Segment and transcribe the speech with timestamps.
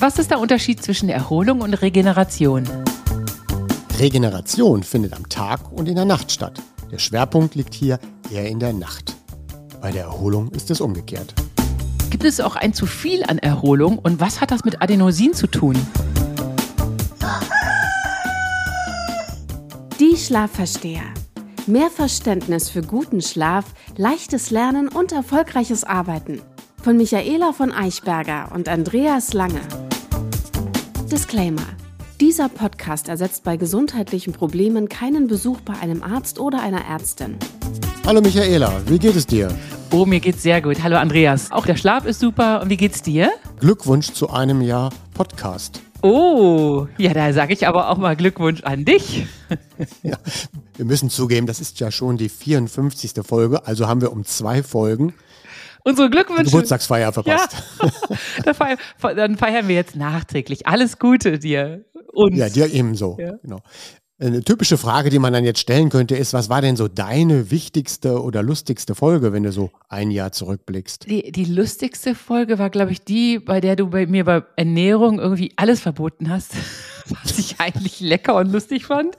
[0.00, 2.64] Was ist der Unterschied zwischen Erholung und Regeneration?
[3.98, 6.58] Regeneration findet am Tag und in der Nacht statt.
[6.90, 7.98] Der Schwerpunkt liegt hier
[8.32, 9.14] eher in der Nacht.
[9.82, 11.34] Bei der Erholung ist es umgekehrt.
[12.08, 15.46] Gibt es auch ein zu viel an Erholung und was hat das mit Adenosin zu
[15.46, 15.76] tun?
[20.00, 21.04] Die Schlafversteher.
[21.66, 23.66] Mehr Verständnis für guten Schlaf,
[23.98, 26.40] leichtes Lernen und erfolgreiches Arbeiten.
[26.82, 29.60] Von Michaela von Eichberger und Andreas Lange.
[31.10, 31.66] Disclaimer.
[32.20, 37.36] Dieser Podcast ersetzt bei gesundheitlichen Problemen keinen Besuch bei einem Arzt oder einer Ärztin.
[38.06, 39.52] Hallo Michaela, wie geht es dir?
[39.90, 40.84] Oh, mir geht's sehr gut.
[40.84, 41.50] Hallo Andreas.
[41.50, 42.62] Auch der Schlaf ist super.
[42.62, 43.32] Und wie geht's dir?
[43.58, 45.82] Glückwunsch zu einem Jahr Podcast.
[46.02, 49.26] Oh, ja, da sage ich aber auch mal Glückwunsch an dich.
[50.02, 50.16] Ja,
[50.76, 53.12] wir müssen zugeben, das ist ja schon die 54.
[53.26, 55.14] Folge, also haben wir um zwei Folgen
[55.84, 56.44] Unsere Glückwünsche.
[56.44, 57.56] Geburtstagsfeier verpasst.
[57.80, 58.52] Ja.
[59.14, 60.66] dann, feiern, wir jetzt nachträglich.
[60.66, 61.84] Alles Gute dir.
[62.12, 62.36] Uns.
[62.36, 63.16] Ja, dir ebenso.
[63.18, 63.34] Ja.
[63.42, 63.60] Genau.
[64.22, 67.50] Eine typische Frage, die man dann jetzt stellen könnte, ist, was war denn so deine
[67.50, 71.08] wichtigste oder lustigste Folge, wenn du so ein Jahr zurückblickst?
[71.08, 75.20] Die, die lustigste Folge war, glaube ich, die, bei der du bei mir bei Ernährung
[75.20, 76.52] irgendwie alles verboten hast,
[77.06, 79.16] was ich eigentlich lecker und lustig fand.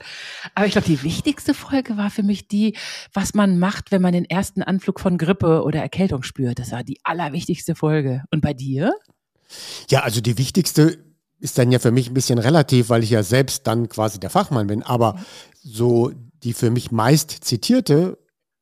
[0.54, 2.76] Aber ich glaube, die wichtigste Folge war für mich die,
[3.12, 6.60] was man macht, wenn man den ersten Anflug von Grippe oder Erkältung spürt.
[6.60, 8.22] Das war die allerwichtigste Folge.
[8.30, 8.92] Und bei dir?
[9.90, 11.11] Ja, also die wichtigste
[11.42, 14.30] ist dann ja für mich ein bisschen relativ, weil ich ja selbst dann quasi der
[14.30, 14.84] Fachmann bin.
[14.84, 15.16] Aber
[15.60, 16.12] so
[16.44, 18.18] die für mich meist zitierte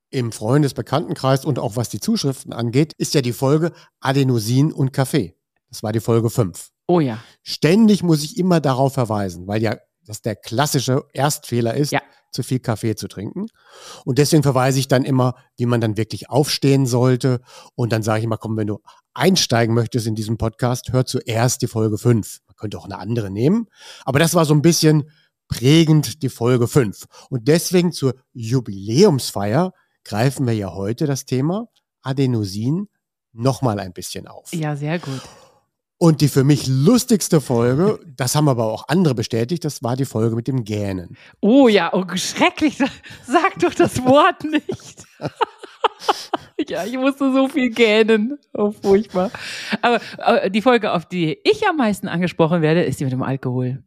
[0.08, 5.36] im Freundesbekanntenkreis und auch was die Zuschriften angeht, ist ja die Folge Adenosin und Kaffee.
[5.68, 6.70] Das war die Folge 5.
[6.86, 7.18] Oh ja.
[7.42, 12.00] Ständig muss ich immer darauf verweisen, weil ja das der klassische Erstfehler ist, ja.
[12.32, 13.48] zu viel Kaffee zu trinken.
[14.06, 17.42] Und deswegen verweise ich dann immer, wie man dann wirklich aufstehen sollte.
[17.74, 18.78] Und dann sage ich immer, komm, wenn du
[19.12, 23.66] einsteigen möchtest in diesem Podcast, hör zuerst die Folge 5 könnte auch eine andere nehmen.
[24.04, 25.10] Aber das war so ein bisschen
[25.48, 27.06] prägend die Folge 5.
[27.28, 29.72] Und deswegen zur Jubiläumsfeier
[30.04, 31.68] greifen wir ja heute das Thema
[32.02, 32.88] Adenosin
[33.32, 34.52] nochmal ein bisschen auf.
[34.52, 35.20] Ja, sehr gut.
[35.98, 40.06] Und die für mich lustigste Folge, das haben aber auch andere bestätigt, das war die
[40.06, 41.16] Folge mit dem Gähnen.
[41.40, 42.78] Oh ja, oh schrecklich.
[43.26, 45.04] Sag doch das Wort nicht.
[46.68, 48.38] ja, ich musste so viel gähnen.
[48.54, 49.30] Oh, furchtbar.
[49.82, 53.22] Aber, aber, die Folge, auf die ich am meisten angesprochen werde, ist die mit dem
[53.22, 53.82] Alkohol.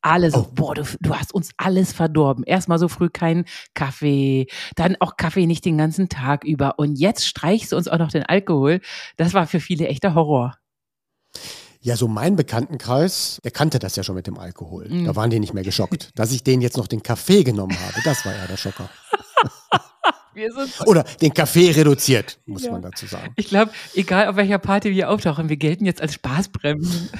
[0.00, 0.46] Alles, oh.
[0.54, 2.44] boah, du, du hast uns alles verdorben.
[2.44, 3.44] Erstmal so früh kein
[3.74, 6.78] Kaffee, dann auch Kaffee nicht den ganzen Tag über.
[6.78, 8.80] Und jetzt streichst du uns auch noch den Alkohol.
[9.16, 10.56] Das war für viele echter Horror.
[11.80, 14.88] Ja, so mein Bekanntenkreis, der kannte das ja schon mit dem Alkohol.
[14.88, 15.04] Mm.
[15.04, 16.10] Da waren die nicht mehr geschockt.
[16.16, 18.90] Dass ich denen jetzt noch den Kaffee genommen habe, das war ja der Schocker.
[20.86, 22.72] Oder den Kaffee reduziert, muss ja.
[22.72, 23.32] man dazu sagen.
[23.36, 27.10] Ich glaube, egal auf welcher Party wir auftauchen, wir gelten jetzt als Spaßbremsen.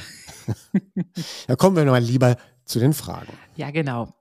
[1.47, 3.33] da kommen wir nochmal lieber zu den Fragen.
[3.57, 4.15] Ja, genau.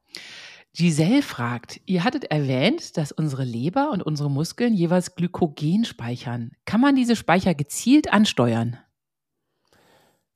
[0.74, 6.52] Giselle fragt, ihr hattet erwähnt, dass unsere Leber und unsere Muskeln jeweils Glykogen speichern.
[6.66, 8.78] Kann man diese Speicher gezielt ansteuern?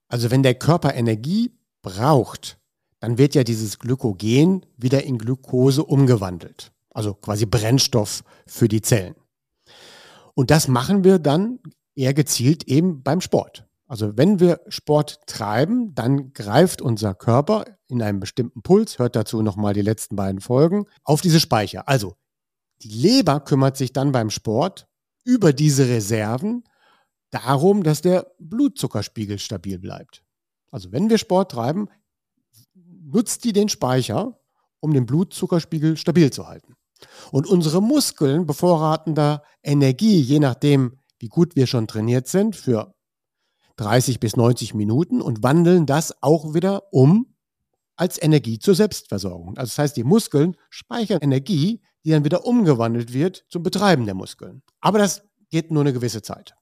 [0.07, 1.51] Also wenn der Körper Energie
[1.83, 2.57] braucht,
[2.99, 9.16] dann wird ja dieses Glykogen wieder in Glucose umgewandelt also quasi Brennstoff für die Zellen.
[10.34, 11.59] Und das machen wir dann
[11.96, 13.68] eher gezielt eben beim Sport.
[13.88, 19.41] Also wenn wir Sport treiben, dann greift unser Körper in einem bestimmten Puls, hört dazu
[19.41, 21.90] nochmal die letzten beiden Folgen, auf diese Speicher.
[21.90, 22.16] Also
[22.84, 24.88] die Leber kümmert sich dann beim Sport
[25.25, 26.63] über diese Reserven
[27.31, 30.23] darum, dass der Blutzuckerspiegel stabil bleibt.
[30.72, 31.90] Also wenn wir Sport treiben,
[32.73, 34.40] nutzt die den Speicher,
[34.79, 36.75] um den Blutzuckerspiegel stabil zu halten.
[37.31, 42.94] Und unsere Muskeln bevorraten da Energie, je nachdem, wie gut wir schon trainiert sind, für
[43.78, 47.35] 30 bis 90 Minuten und wandeln das auch wieder um
[47.95, 49.57] als Energie zur Selbstversorgung.
[49.57, 54.16] Also das heißt, die Muskeln speichern Energie, die dann wieder umgewandelt wird zum Betreiben der
[54.16, 54.63] Muskeln.
[54.79, 56.56] Aber das geht nur eine gewisse Zeit.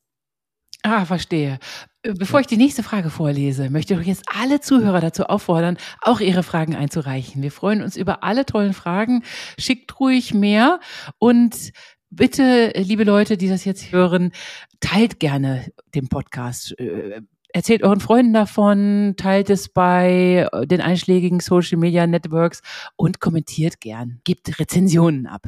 [0.83, 1.59] Ah, verstehe.
[2.03, 6.19] Äh, bevor ich die nächste Frage vorlese, möchte ich jetzt alle Zuhörer dazu auffordern, auch
[6.19, 7.41] ihre Fragen einzureichen.
[7.41, 9.23] Wir freuen uns über alle tollen Fragen.
[9.57, 10.79] Schickt ruhig mehr
[11.17, 11.71] und
[12.09, 14.31] bitte, liebe Leute, die das jetzt hören,
[14.79, 16.77] teilt gerne den Podcast.
[16.79, 22.61] Äh, erzählt euren Freunden davon, teilt es bei den einschlägigen Social Media Networks
[22.95, 24.21] und kommentiert gern.
[24.23, 25.47] Gebt Rezensionen ab.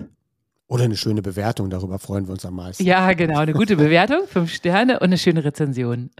[0.72, 2.86] Oder eine schöne Bewertung, darüber freuen wir uns am meisten.
[2.86, 6.12] Ja, genau, eine gute Bewertung, fünf Sterne und eine schöne Rezension.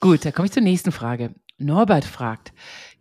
[0.00, 1.36] Gut, da komme ich zur nächsten Frage.
[1.58, 2.52] Norbert fragt,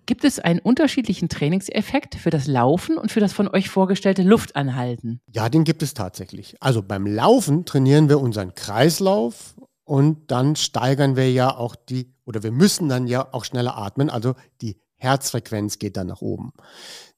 [0.06, 5.22] gibt es einen unterschiedlichen Trainingseffekt für das Laufen und für das von euch vorgestellte Luftanhalten?
[5.34, 6.56] Ja, den gibt es tatsächlich.
[6.60, 9.56] Also beim Laufen trainieren wir unseren Kreislauf
[9.86, 14.12] und dann steigern wir ja auch die oder wir müssen dann ja auch schneller atmen,
[14.12, 16.54] also die Herzfrequenz geht dann nach oben.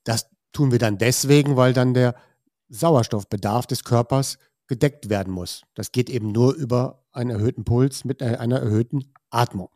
[0.06, 2.16] Das tun wir dann deswegen, weil dann der
[2.70, 4.38] Sauerstoffbedarf des Körpers
[4.68, 5.62] gedeckt werden muss.
[5.76, 9.70] Das geht eben nur über einen erhöhten Puls mit einer erhöhten Atmung.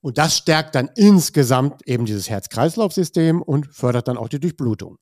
[0.00, 4.98] Und das stärkt dann insgesamt eben dieses Herz-Kreislauf-System und fördert dann auch die Durchblutung.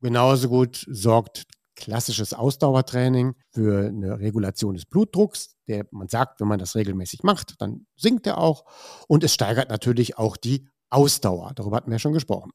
[0.00, 1.44] Genauso gut sorgt
[1.76, 5.56] klassisches Ausdauertraining für eine Regulation des Blutdrucks.
[5.66, 8.64] Der, man sagt, wenn man das regelmäßig macht, dann sinkt er auch.
[9.08, 11.52] Und es steigert natürlich auch die Ausdauer.
[11.54, 12.52] Darüber hatten wir schon gesprochen.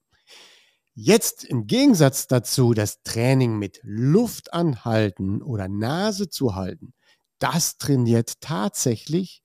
[1.02, 6.94] Jetzt im Gegensatz dazu das Training mit Luft anhalten oder Nase zu halten,
[7.40, 9.42] das trainiert tatsächlich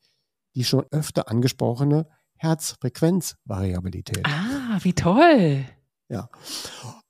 [0.56, 2.08] die schon öfter angesprochene
[2.38, 4.26] Herzfrequenzvariabilität.
[4.26, 5.64] Ah, wie toll.
[6.08, 6.28] Ja.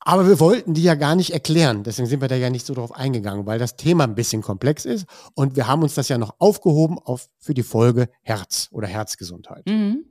[0.01, 1.83] Aber wir wollten die ja gar nicht erklären.
[1.83, 4.85] Deswegen sind wir da ja nicht so drauf eingegangen, weil das Thema ein bisschen komplex
[4.85, 5.07] ist.
[5.33, 9.65] Und wir haben uns das ja noch aufgehoben auf, für die Folge Herz oder Herzgesundheit.
[9.67, 10.05] Mhm.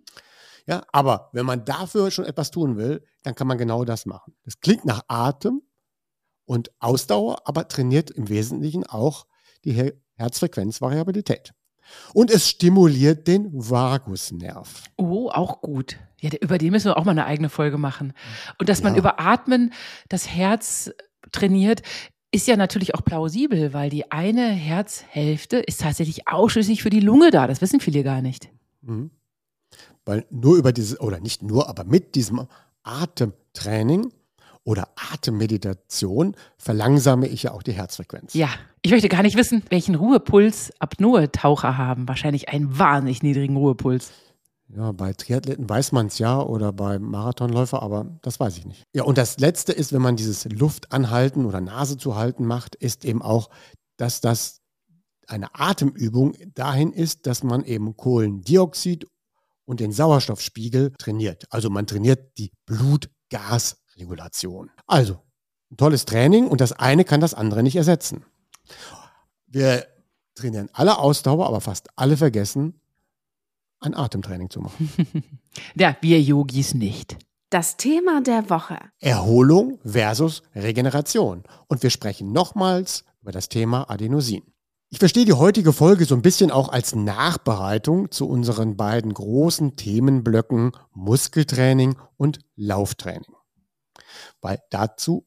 [0.65, 4.33] Ja, aber wenn man dafür schon etwas tun will, dann kann man genau das machen.
[4.45, 5.61] Das klingt nach Atem
[6.45, 9.27] und Ausdauer, aber trainiert im Wesentlichen auch
[9.65, 11.53] die Herzfrequenzvariabilität.
[12.13, 14.83] Und es stimuliert den Vagusnerv.
[14.95, 15.97] Oh, auch gut.
[16.21, 18.13] Ja, über den müssen wir auch mal eine eigene Folge machen.
[18.57, 18.85] Und dass ja.
[18.85, 19.73] man über Atmen
[20.07, 20.91] das Herz
[21.31, 21.81] trainiert,
[22.31, 27.31] ist ja natürlich auch plausibel, weil die eine Herzhälfte ist tatsächlich ausschließlich für die Lunge
[27.31, 27.47] da.
[27.47, 28.49] Das wissen viele gar nicht.
[28.81, 29.11] Mhm.
[30.05, 32.47] Weil nur über diese, oder nicht nur, aber mit diesem
[32.83, 34.11] Atemtraining
[34.65, 38.33] oder Atemmeditation verlangsame ich ja auch die Herzfrequenz.
[38.33, 38.49] Ja,
[38.81, 42.07] ich möchte gar nicht wissen, welchen Ruhepuls Apnoe-Taucher haben.
[42.07, 44.11] Wahrscheinlich einen wahnsinnig niedrigen Ruhepuls.
[44.69, 48.83] Ja, bei Triathleten weiß man es ja oder bei Marathonläufer, aber das weiß ich nicht.
[48.93, 53.05] Ja, und das Letzte ist, wenn man dieses Luftanhalten oder Nase zu halten macht, ist
[53.05, 53.49] eben auch,
[53.97, 54.61] dass das
[55.27, 59.07] eine Atemübung dahin ist, dass man eben Kohlendioxid
[59.65, 61.45] und den Sauerstoffspiegel trainiert.
[61.49, 64.71] Also man trainiert die Blutgasregulation.
[64.87, 65.19] Also
[65.71, 68.23] ein tolles Training und das eine kann das andere nicht ersetzen.
[69.47, 69.87] Wir
[70.35, 72.79] trainieren alle Ausdauer, aber fast alle vergessen,
[73.79, 74.89] ein Atemtraining zu machen.
[75.75, 77.17] ja, wir Yogis nicht.
[77.49, 78.79] Das Thema der Woche.
[78.99, 81.43] Erholung versus Regeneration.
[81.67, 84.52] Und wir sprechen nochmals über das Thema Adenosin.
[84.93, 89.75] Ich verstehe die heutige Folge so ein bisschen auch als Nachbereitung zu unseren beiden großen
[89.75, 93.33] Themenblöcken Muskeltraining und Lauftraining.
[94.39, 95.25] Weil dazu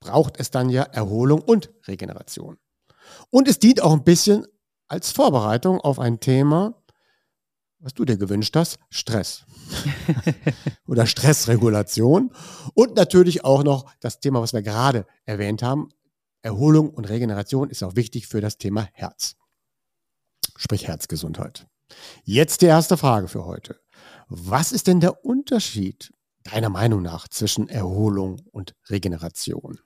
[0.00, 2.58] braucht es dann ja Erholung und Regeneration.
[3.30, 4.46] Und es dient auch ein bisschen
[4.86, 6.74] als Vorbereitung auf ein Thema,
[7.78, 9.46] was du dir gewünscht hast, Stress
[10.86, 12.32] oder Stressregulation
[12.74, 15.88] und natürlich auch noch das Thema, was wir gerade erwähnt haben,
[16.46, 19.34] Erholung und Regeneration ist auch wichtig für das Thema Herz.
[20.56, 21.66] Sprich Herzgesundheit.
[22.22, 23.80] Jetzt die erste Frage für heute.
[24.28, 26.12] Was ist denn der Unterschied
[26.44, 29.80] deiner Meinung nach zwischen Erholung und Regeneration?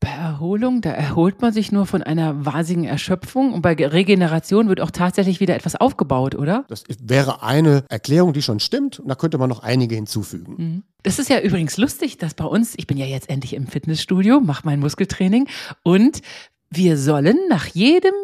[0.00, 4.80] Bei Erholung, da erholt man sich nur von einer wahnsinnigen Erschöpfung und bei Regeneration wird
[4.80, 6.64] auch tatsächlich wieder etwas aufgebaut, oder?
[6.68, 10.54] Das wäre eine Erklärung, die schon stimmt und da könnte man noch einige hinzufügen.
[10.56, 10.82] Mhm.
[11.02, 14.40] Das ist ja übrigens lustig, dass bei uns, ich bin ja jetzt endlich im Fitnessstudio,
[14.40, 15.48] mache mein Muskeltraining
[15.82, 16.22] und
[16.70, 18.14] wir sollen nach jedem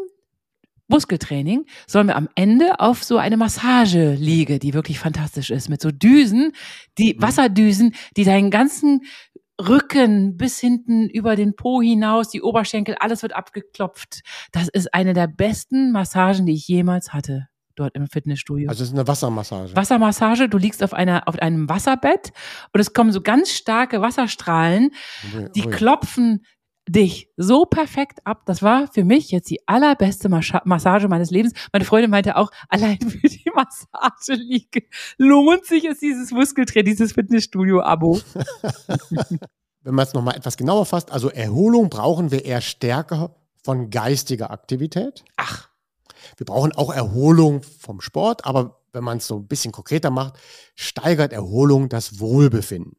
[0.88, 5.82] Muskeltraining sollen wir am Ende auf so eine Massage liege, die wirklich fantastisch ist, mit
[5.82, 6.52] so Düsen,
[6.96, 7.22] die mhm.
[7.22, 9.02] Wasserdüsen, die deinen ganzen
[9.60, 14.20] Rücken bis hinten über den Po hinaus, die Oberschenkel, alles wird abgeklopft.
[14.52, 18.68] Das ist eine der besten Massagen, die ich jemals hatte dort im Fitnessstudio.
[18.68, 19.76] Also es ist eine Wassermassage.
[19.76, 22.32] Wassermassage, du liegst auf einer auf einem Wasserbett
[22.72, 24.90] und es kommen so ganz starke Wasserstrahlen,
[25.54, 26.44] die klopfen
[26.88, 28.42] dich so perfekt ab.
[28.46, 31.52] Das war für mich jetzt die allerbeste Massage meines Lebens.
[31.72, 34.82] Meine Freundin meinte auch, allein für die Massage liege,
[35.18, 38.20] lohnt sich es dieses Muskeltraining, dieses Fitnessstudio-Abo.
[39.82, 44.50] Wenn man es nochmal etwas genauer fasst, also Erholung brauchen wir eher stärker von geistiger
[44.50, 45.24] Aktivität.
[45.36, 45.68] Ach.
[46.36, 50.34] Wir brauchen auch Erholung vom Sport, aber wenn man es so ein bisschen konkreter macht,
[50.74, 52.96] steigert Erholung das Wohlbefinden.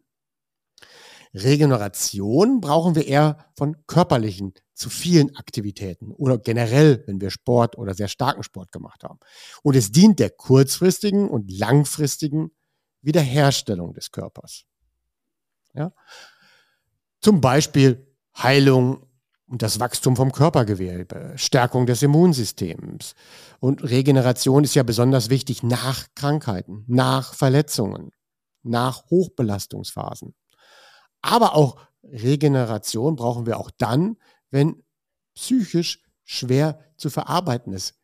[1.34, 7.93] Regeneration brauchen wir eher von körperlichen zu vielen Aktivitäten oder generell, wenn wir Sport oder
[7.93, 9.19] sehr starken Sport gemacht haben.
[9.63, 12.51] Und es dient der kurzfristigen und langfristigen
[13.01, 14.65] Wiederherstellung des Körpers.
[15.74, 15.93] Ja?
[17.22, 18.07] Zum Beispiel
[18.38, 19.07] Heilung
[19.48, 23.15] und das Wachstum vom Körpergewebe, Stärkung des Immunsystems.
[23.60, 28.12] Und Regeneration ist ja besonders wichtig nach Krankheiten, nach Verletzungen,
[28.63, 30.36] nach Hochbelastungsphasen.
[31.27, 34.15] Aber auch Regeneration brauchen wir auch dann,
[34.50, 34.81] wenn
[35.36, 37.96] psychisch schwer zu verarbeitendes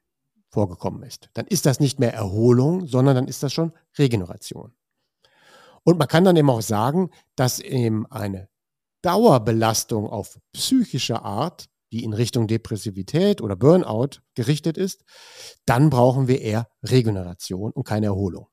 [0.50, 1.30] vorgekommen ist.
[1.34, 4.74] Dann ist das nicht mehr Erholung, sondern dann ist das schon Regeneration.
[5.84, 8.50] Und man kann dann eben auch sagen, dass eben eine
[9.02, 15.06] Dauerbelastung auf psychischer Art, die in Richtung Depressivität oder Burnout gerichtet ist,
[15.66, 18.48] dann brauchen wir eher Regeneration und keine Erholung.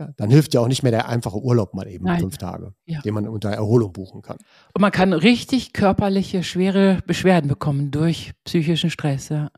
[0.00, 2.20] Ja, dann hilft ja auch nicht mehr der einfache Urlaub mal eben Nein.
[2.20, 3.00] fünf Tage, ja.
[3.02, 4.38] den man unter Erholung buchen kann.
[4.72, 9.28] Und man kann richtig körperliche, schwere Beschwerden bekommen durch psychischen Stress.
[9.28, 9.50] Ja.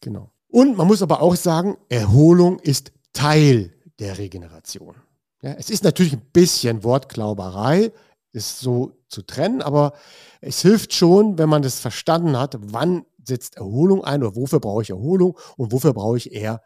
[0.00, 0.32] Genau.
[0.48, 4.94] Und man muss aber auch sagen, Erholung ist Teil der Regeneration.
[5.42, 7.92] Ja, es ist natürlich ein bisschen Wortglauberei,
[8.32, 9.92] ist so zu trennen, aber
[10.40, 14.80] es hilft schon, wenn man das verstanden hat, wann setzt Erholung ein oder wofür brauche
[14.80, 16.62] ich Erholung und wofür brauche ich eher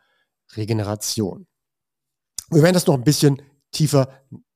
[0.55, 1.49] Regeneration.
[2.51, 4.09] Wir werden das noch ein bisschen tiefer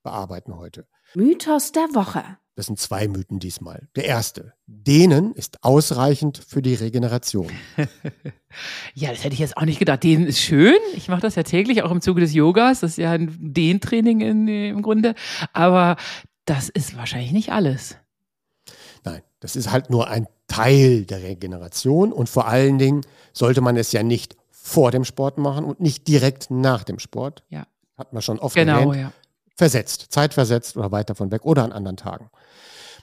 [0.03, 0.87] bearbeiten heute.
[1.15, 2.23] Mythos der Woche.
[2.55, 3.89] Das sind zwei Mythen diesmal.
[3.97, 7.51] Der erste, Dehnen ist ausreichend für die Regeneration.
[8.95, 10.03] ja, das hätte ich jetzt auch nicht gedacht.
[10.03, 10.77] Dehnen ist schön.
[10.95, 12.81] Ich mache das ja täglich, auch im Zuge des Yogas.
[12.81, 15.15] Das ist ja ein Dehntraining in, im Grunde.
[15.53, 15.97] Aber
[16.45, 17.97] das ist wahrscheinlich nicht alles.
[19.05, 22.13] Nein, das ist halt nur ein Teil der Regeneration.
[22.13, 23.01] Und vor allen Dingen
[23.33, 27.43] sollte man es ja nicht vor dem Sport machen und nicht direkt nach dem Sport.
[27.49, 27.67] Ja
[28.01, 29.13] hat man schon oft genau, erwähnt, ja.
[29.57, 32.31] versetzt, zeitversetzt oder weit davon weg oder an anderen Tagen.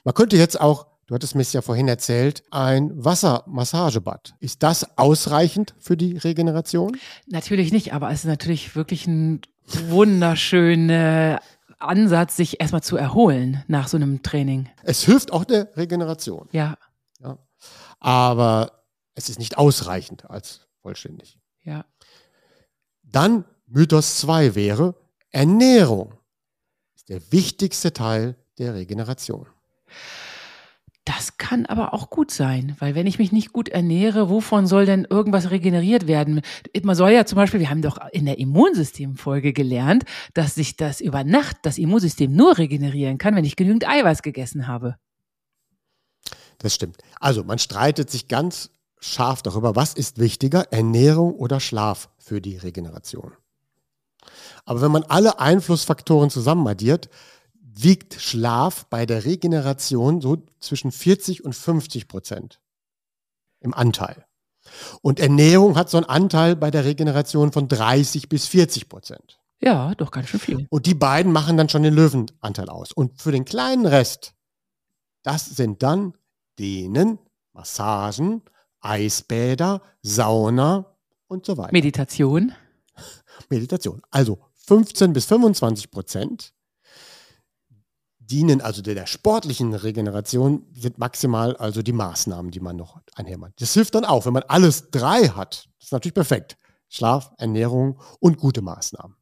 [0.04, 4.34] Man könnte jetzt auch, du hattest mir ja vorhin erzählt, ein Wassermassagebad.
[4.40, 6.96] Ist das ausreichend für die Regeneration?
[7.26, 11.40] Natürlich nicht, aber es ist natürlich wirklich ein wunderschöner
[11.78, 14.68] Ansatz, sich erstmal zu erholen nach so einem Training.
[14.82, 16.48] Es hilft auch der Regeneration.
[16.50, 16.76] Ja.
[17.20, 17.38] ja.
[18.00, 18.72] Aber
[19.14, 21.38] es ist nicht ausreichend als vollständig.
[21.62, 21.84] Ja.
[23.04, 24.94] Dann Mythos 2 wäre,
[25.30, 26.14] Ernährung
[26.96, 29.46] ist der wichtigste Teil der Regeneration.
[31.04, 34.86] Das kann aber auch gut sein, weil wenn ich mich nicht gut ernähre, wovon soll
[34.86, 36.42] denn irgendwas regeneriert werden?
[36.82, 41.00] Man soll ja zum Beispiel, wir haben doch in der Immunsystemfolge gelernt, dass sich das
[41.00, 44.96] über Nacht das Immunsystem nur regenerieren kann, wenn ich genügend Eiweiß gegessen habe.
[46.58, 46.98] Das stimmt.
[47.20, 52.56] Also man streitet sich ganz scharf darüber, was ist wichtiger, Ernährung oder Schlaf für die
[52.56, 53.32] Regeneration.
[54.64, 57.08] Aber wenn man alle Einflussfaktoren zusammen addiert,
[57.54, 62.60] wiegt Schlaf bei der Regeneration so zwischen 40 und 50 Prozent
[63.60, 64.26] im Anteil.
[65.00, 69.38] Und Ernährung hat so einen Anteil bei der Regeneration von 30 bis 40 Prozent.
[69.60, 70.66] Ja, doch ganz schön viel.
[70.70, 72.92] Und die beiden machen dann schon den Löwenanteil aus.
[72.92, 74.34] Und für den kleinen Rest,
[75.22, 76.14] das sind dann
[76.58, 77.18] Dehnen,
[77.52, 78.42] Massagen,
[78.80, 81.72] Eisbäder, Sauna und so weiter.
[81.72, 82.52] Meditation.
[83.50, 84.02] Meditation.
[84.10, 86.52] Also 15 bis 25 Prozent
[88.18, 93.54] dienen also der, der, sportlichen Regeneration, sind maximal also die Maßnahmen, die man noch einhämmert.
[93.58, 95.68] Das hilft dann auch, wenn man alles drei hat.
[95.78, 96.58] Das ist natürlich perfekt.
[96.90, 99.16] Schlaf, Ernährung und gute Maßnahmen.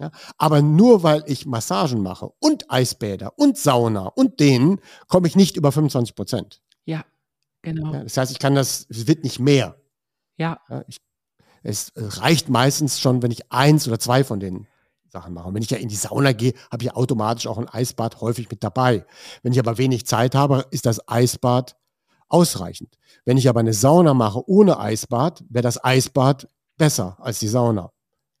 [0.00, 5.36] Ja, aber nur weil ich Massagen mache und Eisbäder und Sauna und denen, komme ich
[5.36, 6.62] nicht über 25 Prozent.
[6.86, 7.04] Ja,
[7.60, 7.92] genau.
[7.92, 9.76] Ja, das heißt, ich kann das, es wird nicht mehr.
[10.38, 10.58] Ja.
[10.68, 10.96] ja ich
[11.62, 14.66] es reicht meistens schon, wenn ich eins oder zwei von den
[15.08, 15.48] Sachen mache.
[15.48, 18.50] Und wenn ich ja in die Sauna gehe, habe ich automatisch auch ein Eisbad häufig
[18.50, 19.04] mit dabei.
[19.42, 21.76] Wenn ich aber wenig Zeit habe, ist das Eisbad
[22.28, 22.96] ausreichend.
[23.24, 27.92] Wenn ich aber eine Sauna mache ohne Eisbad, wäre das Eisbad besser als die Sauna.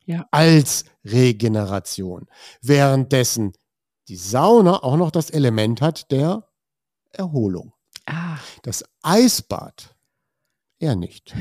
[0.06, 0.26] Ja.
[0.30, 2.26] Als Regeneration.
[2.60, 3.52] Währenddessen
[4.08, 6.48] die Sauna auch noch das Element hat der
[7.12, 7.72] Erholung.
[8.06, 8.38] Ah.
[8.62, 9.91] Das Eisbad
[10.82, 11.34] er nicht.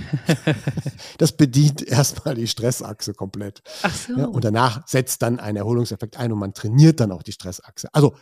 [1.17, 3.61] das bedient erstmal die Stressachse komplett.
[3.81, 4.17] Ach so.
[4.17, 7.89] Ja, und danach setzt dann ein Erholungseffekt ein und man trainiert dann auch die Stressachse.
[7.93, 8.15] Also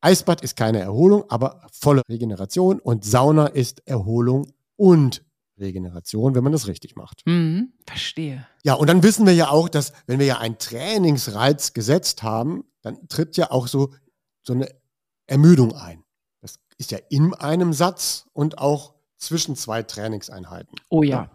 [0.00, 5.22] Eisbad ist keine Erholung, aber volle Regeneration und Sauna ist Erholung und
[5.58, 7.22] Regeneration, wenn man das richtig macht.
[7.26, 8.46] Mhm, verstehe.
[8.64, 12.64] Ja, und dann wissen wir ja auch, dass wenn wir ja einen Trainingsreiz gesetzt haben,
[12.80, 13.92] dann tritt ja auch so,
[14.42, 14.68] so eine
[15.26, 16.02] Ermüdung ein.
[16.40, 20.76] Das ist ja in einem Satz und auch zwischen zwei Trainingseinheiten.
[20.88, 21.30] Oh ja.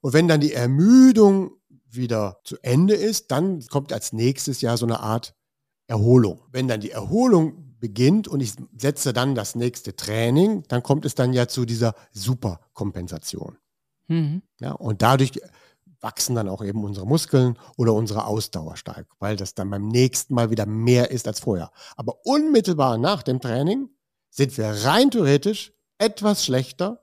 [0.00, 1.52] Und wenn dann die Ermüdung
[1.90, 5.34] wieder zu Ende ist, dann kommt als nächstes ja so eine Art
[5.86, 6.40] Erholung.
[6.50, 11.14] Wenn dann die Erholung beginnt und ich setze dann das nächste Training, dann kommt es
[11.14, 13.56] dann ja zu dieser Superkompensation.
[14.08, 14.42] Mhm.
[14.60, 15.32] Ja, und dadurch
[16.00, 20.34] wachsen dann auch eben unsere Muskeln oder unsere Ausdauer stark, weil das dann beim nächsten
[20.34, 21.72] Mal wieder mehr ist als vorher.
[21.96, 23.90] Aber unmittelbar nach dem Training
[24.30, 27.02] sind wir rein theoretisch etwas schlechter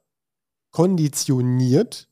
[0.72, 2.08] konditioniert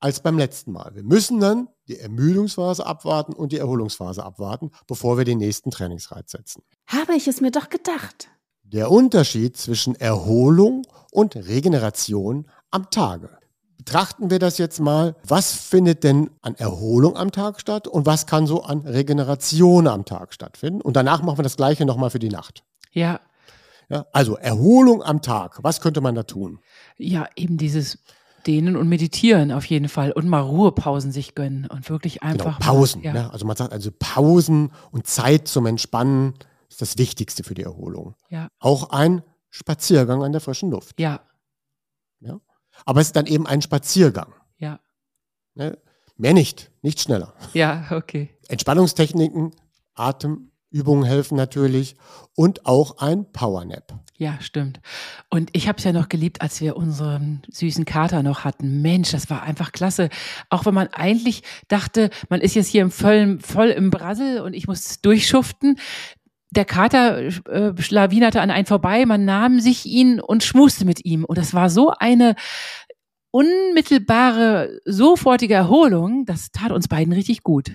[0.00, 0.94] als beim letzten Mal.
[0.94, 6.32] Wir müssen dann die Ermüdungsphase abwarten und die Erholungsphase abwarten, bevor wir den nächsten Trainingsreiz
[6.32, 6.62] setzen.
[6.86, 8.28] Habe ich es mir doch gedacht.
[8.64, 13.28] Der Unterschied zwischen Erholung und Regeneration am Tage.
[13.76, 15.16] betrachten wir das jetzt mal.
[15.26, 20.04] Was findet denn an Erholung am Tag statt und was kann so an Regeneration am
[20.04, 20.80] Tag stattfinden?
[20.80, 22.64] Und danach machen wir das Gleiche nochmal für die Nacht.
[22.92, 23.20] Ja.
[23.88, 25.58] Ja, also Erholung am Tag.
[25.62, 26.60] Was könnte man da tun?
[26.96, 27.98] Ja, eben dieses
[28.46, 32.58] Dehnen und Meditieren auf jeden Fall und mal Ruhepausen sich gönnen und wirklich Genau, einfach.
[32.58, 33.00] Pausen.
[33.02, 33.12] Mal, ja.
[33.12, 33.32] Ne?
[33.32, 36.34] Also man sagt also Pausen und Zeit zum Entspannen
[36.68, 38.14] ist das Wichtigste für die Erholung.
[38.30, 38.48] Ja.
[38.58, 40.98] Auch ein Spaziergang an der frischen Luft.
[40.98, 41.20] ja,
[42.86, 44.32] Aber es ist dann eben ein Spaziergang.
[44.58, 44.80] ja,
[45.54, 45.78] Ne?
[46.16, 47.34] Mehr nicht, nicht schneller.
[47.52, 48.30] ja, okay.
[48.48, 49.54] Entspannungstechniken,
[50.72, 51.96] Atemübungen helfen natürlich
[52.34, 54.00] und auch ein Powernap.
[54.16, 54.80] Ja, stimmt.
[55.28, 58.80] Und ich habe es ja noch geliebt, als wir unseren süßen Kater noch hatten.
[58.80, 60.08] Mensch, das war einfach klasse.
[60.48, 64.54] Auch wenn man eigentlich dachte, man ist jetzt hier im voll, voll im Brassel und
[64.54, 65.78] ich muss durchschuften.
[66.50, 71.24] Der Kater äh, schlawinerte an einen vorbei, man nahm sich ihn und schmuste mit ihm.
[71.24, 72.34] Und das war so eine
[73.30, 77.72] unmittelbare, sofortige Erholung, das tat uns beiden richtig gut.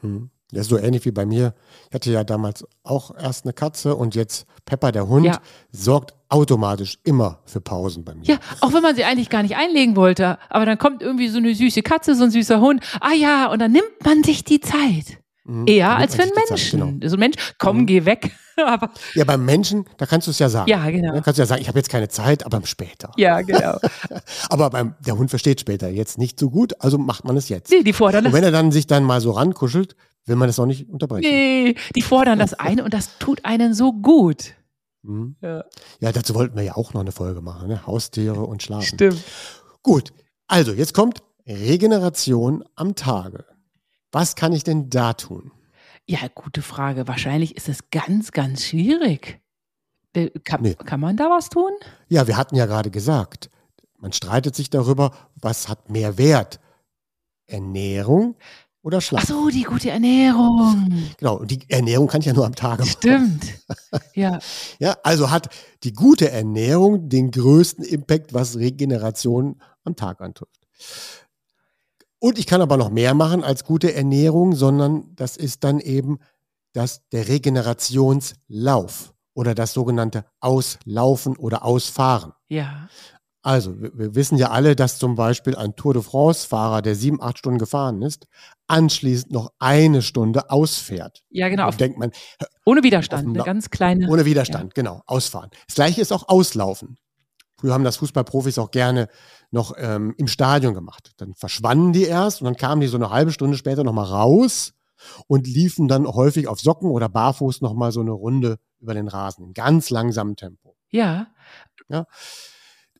[0.00, 0.30] Hm.
[0.52, 1.54] Ist so ähnlich wie bei mir.
[1.90, 5.40] Ich hatte ja damals auch erst eine Katze und jetzt Pepper, der Hund, Ja.
[5.72, 8.24] sorgt automatisch immer für Pausen bei mir.
[8.24, 10.38] Ja, auch wenn man sie eigentlich gar nicht einlegen wollte.
[10.48, 12.82] Aber dann kommt irgendwie so eine süße Katze, so ein süßer Hund.
[13.00, 15.18] Ah ja, und dann nimmt man sich die Zeit.
[15.44, 15.66] Mhm.
[15.66, 16.80] Eher als für einen die Zeit, Menschen.
[16.98, 17.08] Genau.
[17.08, 17.86] So ein Mensch, komm, Mhm.
[17.86, 18.30] geh weg.
[18.56, 20.68] aber Ja, beim Menschen, da kannst du es ja sagen.
[20.70, 21.12] ja, genau.
[21.14, 23.12] Da kannst du ja sagen, ich habe jetzt keine Zeit, aber später.
[23.16, 23.78] Ja, genau.
[24.50, 27.70] Aber beim, der Hund versteht später jetzt nicht so gut, also macht man es jetzt.
[27.70, 29.94] Nee, die fordern Und wenn er dann sich dann mal so rankuschelt,
[30.26, 31.28] will man das auch nicht unterbrechen.
[31.30, 34.54] Nee, die fordern das ein und das tut einen so gut.
[35.02, 35.36] Mhm.
[35.40, 35.64] Ja,
[36.00, 37.86] Ja, dazu wollten wir ja auch noch eine Folge machen, ne?
[37.86, 38.84] Haustiere und Schlafen.
[38.86, 39.22] stimmt.
[39.82, 40.12] Gut,
[40.48, 43.44] also jetzt kommt Regeneration am Tage.
[44.12, 45.52] Was kann ich denn da tun?
[46.06, 47.06] Ja, gute Frage.
[47.08, 49.40] Wahrscheinlich ist es ganz, ganz schwierig.
[50.44, 50.74] Kann, Nee.
[50.74, 51.70] kann man da was tun?
[52.08, 53.50] Ja, wir hatten ja gerade gesagt,
[53.98, 56.60] man streitet sich darüber, was hat mehr Wert?
[57.46, 58.36] Ernährung
[58.88, 59.20] oder Schlaf?
[59.22, 60.90] Ach so, die gute Ernährung.
[61.18, 62.90] Genau, und die Ernährung kann ich ja nur am Tage machen.
[62.90, 63.44] Stimmt.
[64.14, 64.38] Ja,
[64.78, 65.50] Ja, also hat
[65.82, 70.58] die gute Ernährung den größten Impact, was Regeneration am Tag antrifft.
[72.18, 76.18] Und ich kann aber noch mehr machen als gute Ernährung, sondern das ist dann eben
[76.72, 82.32] das, der Regenerationslauf oder das sogenannte Auslaufen oder Ausfahren.
[82.48, 82.88] ja.
[83.42, 87.38] Also, wir, wissen ja alle, dass zum Beispiel ein Tour de France-Fahrer, der sieben, acht
[87.38, 88.26] Stunden gefahren ist,
[88.66, 91.22] anschließend noch eine Stunde ausfährt.
[91.30, 91.68] Ja, genau.
[91.68, 92.10] Auf, denkt man,
[92.64, 93.28] ohne Widerstand.
[93.28, 94.08] Eine ganz kleine.
[94.08, 95.50] ohne Widerstand, genau, ausfahren.
[95.66, 96.98] Das gleiche ist auch Auslaufen.
[97.60, 99.08] Früher haben das Fußballprofis auch gerne
[99.50, 101.12] noch ähm, im Stadion gemacht.
[101.16, 104.74] Dann verschwanden die erst und dann kamen die so eine halbe Stunde später nochmal raus
[105.26, 109.44] und liefen dann häufig auf Socken oder barfuß nochmal so eine Runde über den Rasen
[109.44, 110.76] in ganz langsamem Tempo.
[111.88, 112.06] Ja.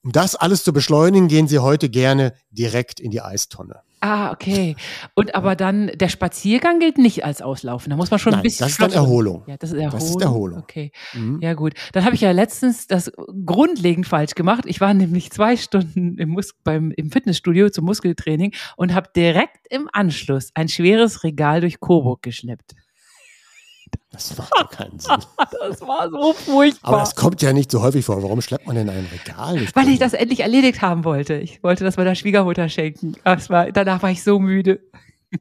[0.04, 3.82] Um das alles zu beschleunigen, gehen sie heute gerne direkt in die Eistonne.
[4.00, 4.76] Ah, okay.
[5.14, 7.90] Und aber dann, der Spaziergang gilt nicht als Auslaufen.
[7.90, 8.64] Da muss man schon Nein, ein bisschen.
[8.64, 9.42] das ist dann Erholung.
[9.46, 9.98] Ja, das ist Erholung.
[9.98, 10.58] Das ist Erholung.
[10.60, 10.92] Okay.
[11.14, 11.40] Mhm.
[11.42, 11.74] Ja, gut.
[11.92, 13.10] Dann habe ich ja letztens das
[13.44, 14.64] grundlegend falsch gemacht.
[14.66, 19.66] Ich war nämlich zwei Stunden im, Mus beim, im Fitnessstudio zum Muskeltraining und habe direkt
[19.68, 22.74] im Anschluss ein schweres Regal durch Coburg geschleppt.
[24.10, 25.16] Das macht ja keinen Sinn.
[25.60, 26.88] Das war so furchtbar.
[26.88, 28.22] Aber das kommt ja nicht so häufig vor.
[28.22, 29.58] Warum schleppt man denn ein Regal?
[29.58, 31.34] durch weil ich das endlich erledigt haben wollte.
[31.34, 33.16] Ich wollte das meiner Schwiegermutter schenken.
[33.24, 34.80] Es war, danach war ich so müde.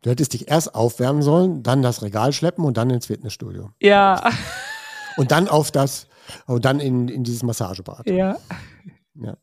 [0.02, 3.72] Du hättest dich erst aufwärmen sollen, dann das Regal schleppen und dann ins Fitnessstudio.
[3.82, 4.30] Ja,
[5.16, 6.08] Und dann auf das,
[6.46, 8.08] und dann in, in dieses Massagebad.
[8.10, 8.38] ja.
[9.16, 9.36] Ja.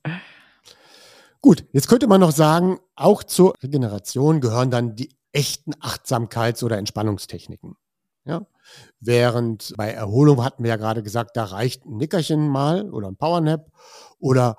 [1.40, 6.78] Gut, jetzt könnte man noch sagen, auch zur Regeneration gehören dann die echten Achtsamkeits- oder
[6.78, 7.76] Entspannungstechniken.
[8.24, 8.46] Ja?
[9.00, 13.16] Während bei Erholung hatten wir ja gerade gesagt, da reicht ein Nickerchen mal oder ein
[13.16, 13.70] Powernap
[14.18, 14.56] oder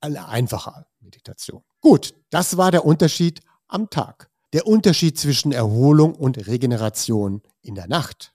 [0.00, 1.62] eine einfache Meditation.
[1.80, 4.30] Gut, das war der Unterschied am Tag.
[4.52, 8.32] Der Unterschied zwischen Erholung und Regeneration in der Nacht.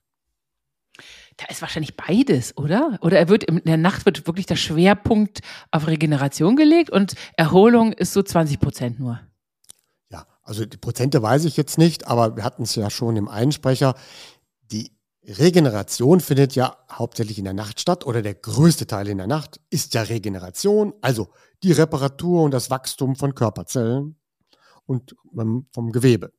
[1.36, 2.98] Da ist wahrscheinlich beides, oder?
[3.00, 5.40] Oder er wird in der Nacht wird wirklich der Schwerpunkt
[5.72, 9.20] auf Regeneration gelegt und Erholung ist so 20 Prozent nur.
[10.10, 13.26] Ja, also die Prozente weiß ich jetzt nicht, aber wir hatten es ja schon im
[13.26, 13.96] Einsprecher.
[15.26, 19.60] Regeneration findet ja hauptsächlich in der Nacht statt oder der größte Teil in der Nacht
[19.70, 21.30] ist ja Regeneration, also
[21.62, 24.16] die Reparatur und das Wachstum von Körperzellen
[24.86, 26.32] und ähm, vom Gewebe.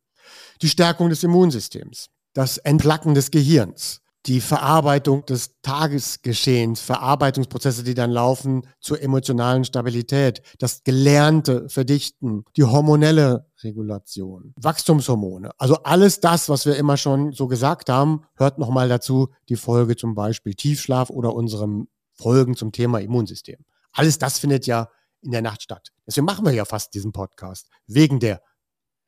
[0.62, 8.12] Die Stärkung des Immunsystems, das Entplacken des Gehirns, die Verarbeitung des Tagesgeschehens, Verarbeitungsprozesse, die dann
[8.12, 15.52] laufen zur emotionalen Stabilität, das gelernte Verdichten, die hormonelle Regulation, Wachstumshormone.
[15.58, 19.96] Also alles das, was wir immer schon so gesagt haben, hört nochmal dazu die Folge
[19.96, 23.58] zum Beispiel Tiefschlaf oder unserem Folgen zum Thema Immunsystem.
[23.92, 24.90] Alles das findet ja
[25.22, 25.92] in der Nacht statt.
[26.08, 27.70] Deswegen machen wir ja fast diesen Podcast.
[27.88, 28.42] Wegen der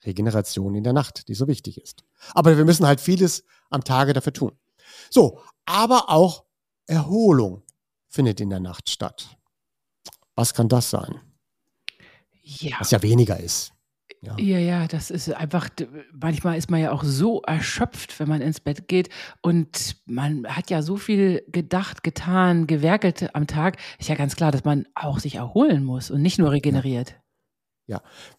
[0.05, 2.03] Regeneration in der Nacht, die so wichtig ist.
[2.33, 4.57] Aber wir müssen halt vieles am Tage dafür tun.
[5.09, 6.45] So, aber auch
[6.85, 7.63] Erholung
[8.07, 9.37] findet in der Nacht statt.
[10.35, 11.19] Was kann das sein?
[12.41, 12.77] Ja.
[12.79, 13.73] Was ja weniger ist.
[14.21, 14.35] Ja.
[14.39, 15.69] ja, ja, das ist einfach,
[16.11, 19.09] manchmal ist man ja auch so erschöpft, wenn man ins Bett geht
[19.41, 23.77] und man hat ja so viel gedacht, getan, gewerkelt am Tag.
[23.99, 27.11] Ist ja ganz klar, dass man auch sich erholen muss und nicht nur regeneriert.
[27.11, 27.15] Ja,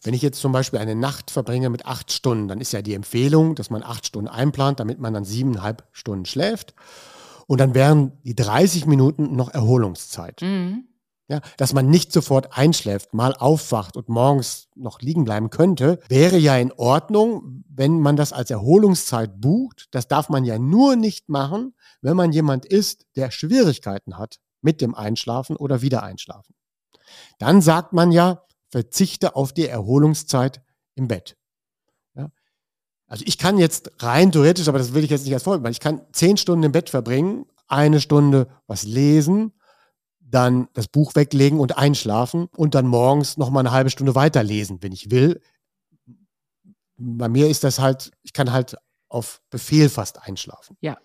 [0.03, 2.93] wenn ich jetzt zum Beispiel eine Nacht verbringe mit acht Stunden, dann ist ja die
[2.93, 6.75] Empfehlung, dass man acht Stunden einplant, damit man dann siebeneinhalb Stunden schläft.
[7.47, 10.41] Und dann wären die 30 Minuten noch Erholungszeit.
[10.41, 10.85] Mhm.
[11.27, 16.39] Ja, dass man nicht sofort einschläft, mal aufwacht und morgens noch liegen bleiben könnte, wäre
[16.39, 19.89] ja in Ordnung, wenn man das als Erholungszeit bucht.
[19.91, 24.81] Das darf man ja nur nicht machen, wenn man jemand ist, der Schwierigkeiten hat mit
[24.81, 26.55] dem Einschlafen oder Wiedereinschlafen.
[27.37, 30.61] Dann sagt man ja, verzichte auf die Erholungszeit
[30.95, 31.37] im Bett.
[32.15, 32.29] Ja?
[33.07, 35.73] Also ich kann jetzt rein theoretisch, aber das will ich jetzt nicht als Vorbild machen,
[35.73, 39.53] ich kann zehn Stunden im Bett verbringen, eine Stunde was lesen,
[40.19, 44.81] dann das Buch weglegen und einschlafen und dann morgens noch mal eine halbe Stunde weiterlesen,
[44.81, 45.41] wenn ich will.
[46.97, 48.77] Bei mir ist das halt, ich kann halt
[49.07, 50.77] auf Befehl fast einschlafen.
[50.81, 50.97] Ja.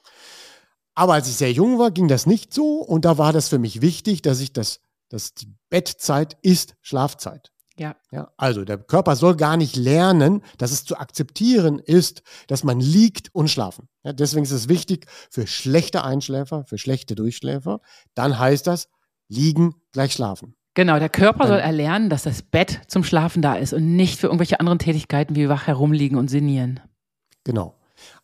[0.94, 3.58] Aber als ich sehr jung war, ging das nicht so und da war das für
[3.58, 7.52] mich wichtig, dass ich das, dass die Bettzeit ist Schlafzeit.
[7.78, 7.96] Ja.
[8.12, 8.30] ja.
[8.36, 13.34] Also der Körper soll gar nicht lernen, dass es zu akzeptieren ist, dass man liegt
[13.34, 13.88] und schlafen.
[14.04, 17.80] Ja, deswegen ist es wichtig für schlechte Einschläfer, für schlechte Durchschläfer.
[18.14, 18.88] Dann heißt das,
[19.28, 20.54] liegen gleich schlafen.
[20.74, 24.26] Genau, der Körper soll erlernen, dass das Bett zum Schlafen da ist und nicht für
[24.26, 26.80] irgendwelche anderen Tätigkeiten wie wach herumliegen und sinnieren.
[27.44, 27.76] Genau.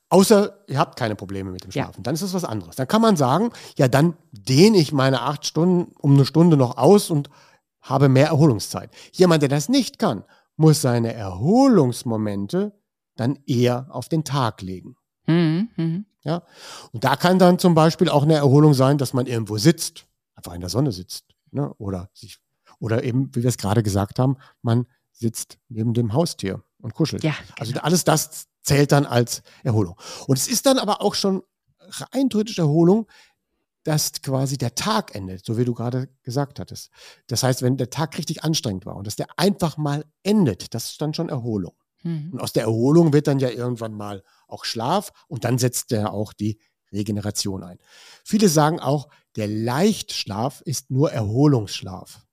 [0.09, 1.99] Außer ihr habt keine Probleme mit dem Schlafen.
[1.99, 2.03] Ja.
[2.03, 2.75] Dann ist das was anderes.
[2.75, 6.77] Dann kann man sagen, ja, dann dehne ich meine acht Stunden um eine Stunde noch
[6.77, 7.31] aus und
[7.83, 8.91] habe mehr Erholungszeit.
[9.13, 10.25] Jemand, der das nicht kann,
[10.57, 12.79] muss seine Erholungsmomente
[13.17, 14.97] dann eher auf den Tag legen.
[15.27, 16.01] Mhm, mh.
[16.23, 16.43] Ja?
[16.93, 20.07] Und da kann dann zum Beispiel auch eine Erholung sein, dass man irgendwo sitzt
[20.41, 21.25] einfach in der Sonne sitzt.
[21.51, 21.73] Ne?
[21.75, 22.39] Oder, sich,
[22.79, 27.23] oder eben, wie wir es gerade gesagt haben, man sitzt neben dem Haustier und kuschelt.
[27.23, 27.81] Ja, also genau.
[27.81, 29.97] Also alles das zählt dann als Erholung.
[30.27, 31.43] Und es ist dann aber auch schon
[32.15, 33.07] rein theoretische Erholung,
[33.83, 36.91] dass quasi der Tag endet, so wie du gerade gesagt hattest.
[37.27, 40.91] Das heißt, wenn der Tag richtig anstrengend war und dass der einfach mal endet, das
[40.91, 41.75] ist dann schon Erholung.
[42.03, 42.31] Mhm.
[42.33, 46.13] Und aus der Erholung wird dann ja irgendwann mal auch Schlaf und dann setzt der
[46.13, 46.59] auch die
[46.93, 47.79] Regeneration ein.
[48.25, 52.27] Viele sagen auch, der Leichtschlaf ist nur Erholungsschlaf.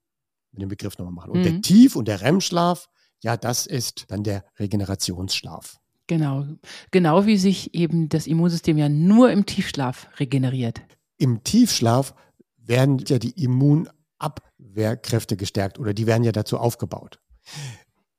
[0.51, 1.31] Mit dem Begriff nochmal machen.
[1.31, 1.43] Und mhm.
[1.43, 2.89] der Tief- und der REM-Schlaf,
[3.21, 5.79] ja, das ist dann der Regenerationsschlaf.
[6.07, 6.45] Genau.
[6.91, 10.81] Genau wie sich eben das Immunsystem ja nur im Tiefschlaf regeneriert.
[11.17, 12.13] Im Tiefschlaf
[12.58, 17.19] werden ja die Immunabwehrkräfte gestärkt oder die werden ja dazu aufgebaut.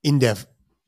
[0.01, 0.37] In der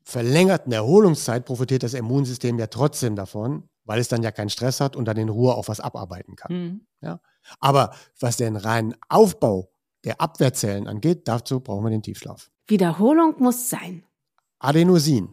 [0.04, 4.96] verlängerten Erholungszeit profitiert das Immunsystem ja trotzdem davon, weil es dann ja keinen Stress hat
[4.96, 6.52] und dann in Ruhe auch was abarbeiten kann.
[6.52, 6.86] Mhm.
[7.00, 7.20] Ja?
[7.60, 9.70] Aber was den reinen Aufbau
[10.04, 12.50] der Abwehrzellen angeht, dazu brauchen wir den Tiefschlaf.
[12.66, 14.04] Wiederholung muss sein.
[14.58, 15.28] Adenosin.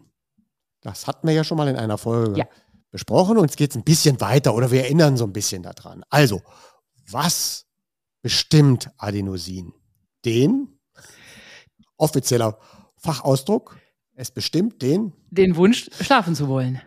[0.80, 2.48] Das hatten wir ja schon mal in einer Folge ja.
[2.90, 6.04] besprochen und jetzt geht es ein bisschen weiter oder wir erinnern so ein bisschen daran.
[6.08, 6.42] Also,
[7.12, 7.66] was
[8.22, 9.72] bestimmt Adenosin?
[10.24, 10.78] Den
[11.96, 12.58] offizieller
[12.96, 13.78] Fachausdruck,
[14.14, 16.80] es bestimmt den den Wunsch schlafen zu wollen.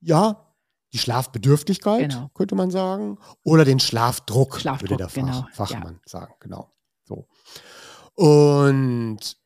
[0.00, 0.54] Ja,
[0.92, 2.30] die Schlafbedürftigkeit, genau.
[2.34, 5.48] könnte man sagen, oder den Schlafdruck, Schlafdruck würde der Fach, genau.
[5.52, 6.00] Fachmann ja.
[6.08, 6.34] sagen.
[6.40, 6.72] Genau.
[7.04, 7.28] So.
[8.14, 9.36] Und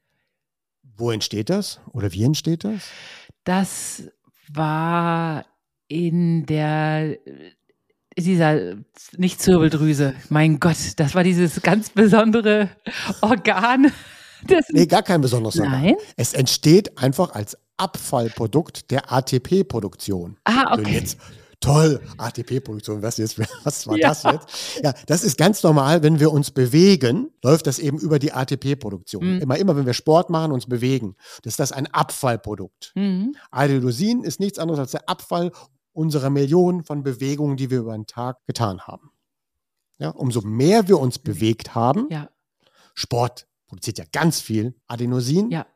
[0.83, 2.83] wo entsteht das oder wie entsteht das?
[3.45, 4.05] Das
[4.53, 5.45] war
[5.89, 7.19] in der
[8.19, 8.77] dieser
[9.17, 10.15] nicht Zirbeldrüse.
[10.29, 12.71] Mein Gott, das war dieses ganz besondere
[13.21, 13.93] Organ.
[14.71, 15.83] nee, gar kein besonderes Organ.
[15.83, 15.95] Nein.
[16.17, 20.37] Es entsteht einfach als Abfallprodukt der ATP-Produktion.
[20.45, 20.95] Ah, okay.
[20.95, 21.19] Jetzt,
[21.61, 24.09] toll, ATP-Produktion, was, jetzt, was war ja.
[24.09, 24.83] das jetzt?
[24.83, 29.37] Ja, das ist ganz normal, wenn wir uns bewegen, läuft das eben über die ATP-Produktion.
[29.37, 29.43] Mhm.
[29.43, 32.93] Immer, immer, wenn wir Sport machen, uns bewegen, das ist das ein Abfallprodukt.
[32.95, 33.35] Mhm.
[33.51, 35.53] Adenosin ist nichts anderes als der Abfall
[35.93, 39.11] unserer Millionen von Bewegungen, die wir über den Tag getan haben.
[39.99, 42.31] Ja, umso mehr wir uns bewegt haben, ja.
[42.95, 45.51] Sport produziert ja ganz viel Adenosin.
[45.51, 45.67] Ja.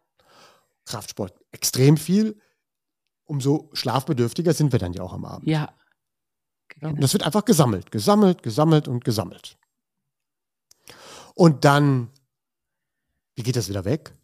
[0.85, 2.41] Kraftsport extrem viel,
[3.25, 5.49] umso schlafbedürftiger sind wir dann ja auch am Abend.
[5.49, 5.75] Ja.
[6.81, 9.57] ja und das wird einfach gesammelt, gesammelt, gesammelt und gesammelt.
[11.35, 12.11] Und dann,
[13.35, 14.17] wie geht das wieder weg?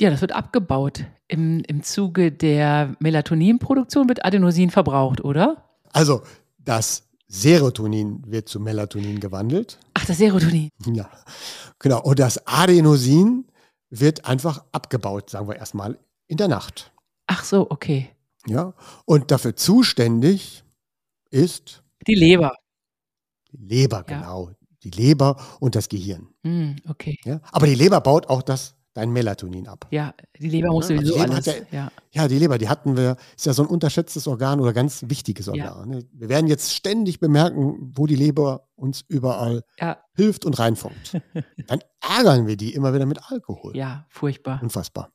[0.00, 1.04] Ja, das wird abgebaut.
[1.28, 5.64] Im, im Zuge der Melatoninproduktion wird Adenosin verbraucht, oder?
[5.92, 6.22] Also,
[6.58, 9.78] das Serotonin wird zu Melatonin gewandelt.
[9.94, 10.70] Ach, das Serotonin.
[10.86, 11.10] Ja,
[11.78, 12.00] genau.
[12.02, 13.46] Und das Adenosin
[13.90, 16.92] wird einfach abgebaut, sagen wir erstmal, in der Nacht.
[17.26, 18.10] Ach so, okay.
[18.46, 18.72] Ja,
[19.04, 20.62] und dafür zuständig
[21.30, 22.52] ist Die Leber.
[23.52, 24.16] die Leber, Ja.
[24.18, 24.50] genau.
[24.84, 26.28] Die Leber und das Gehirn.
[26.44, 27.18] Hm, okay.
[27.24, 27.40] Ja?
[27.52, 29.86] Aber die Leber baut auch das, dein Melatonin ab.
[29.90, 31.46] Ja, die Leber muss Ja, also sowieso Leber alles.
[31.46, 34.72] hat Ja, Ja, die Leber, die hatten wir, ist ja so ein unterschätztes Organ oder
[34.72, 35.88] ganz wichtiges Organ.
[35.88, 36.04] ne?
[36.12, 41.20] Wir werden jetzt ständig bemerken, wo die Leber uns überall ja, hilft und reinfunkt.
[41.68, 43.76] Dann ärgern wir die immer wieder mit Alkohol.
[43.76, 44.60] ja, furchtbar.
[44.62, 45.12] Unfassbar.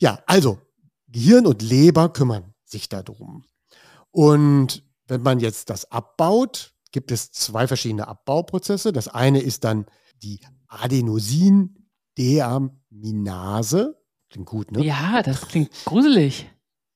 [0.00, 0.58] Ja, also
[1.08, 3.44] Gehirn und Leber kümmern sich darum.
[4.12, 8.92] Und wenn man jetzt das abbaut, gibt es zwei verschiedene Abbauprozesse.
[8.92, 9.86] Das eine ist dann
[10.22, 10.40] die
[12.94, 13.96] Adenosin-Deaminase.
[14.30, 14.84] Klingt gut, ne?
[14.84, 16.50] Ja, das klingt gruselig.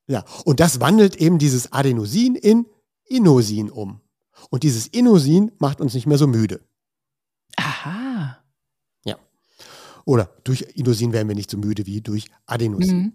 [0.07, 2.67] Ja, und das wandelt eben dieses Adenosin in
[3.05, 4.01] Inosin um.
[4.51, 6.61] Und dieses Inosin macht uns nicht mehr so müde.
[7.57, 8.09] Aha.
[10.09, 12.97] Oder durch Inosin werden wir nicht so müde wie durch Adenosin.
[12.97, 13.13] Mhm.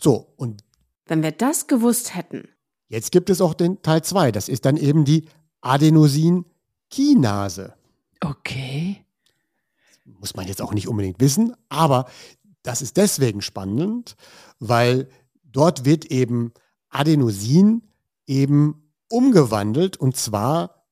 [0.00, 0.64] So, und
[1.06, 2.48] Wenn wir das gewusst hätten.
[2.88, 4.32] jetzt gibt es auch den Teil 2.
[4.32, 5.28] Das ist dann eben die
[5.60, 7.74] Adenosin-Kinase.
[8.20, 9.04] Okay.
[10.18, 12.06] Muss man jetzt auch nicht unbedingt wissen, aber
[12.62, 14.16] das ist deswegen spannend,
[14.58, 15.08] weil
[15.42, 16.52] dort wird eben
[16.90, 17.82] Adenosin
[18.26, 20.84] eben umgewandelt und zwar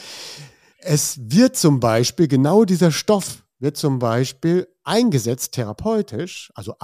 [0.80, 6.76] Es wird zum Beispiel, genau dieser Stoff wird zum Beispiel eingesetzt therapeutisch, also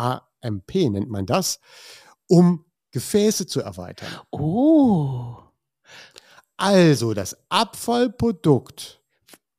[0.43, 1.59] AMP nennt man das,
[2.27, 4.07] um Gefäße zu erweitern.
[4.31, 5.35] Oh.
[6.57, 9.01] Also das Abfallprodukt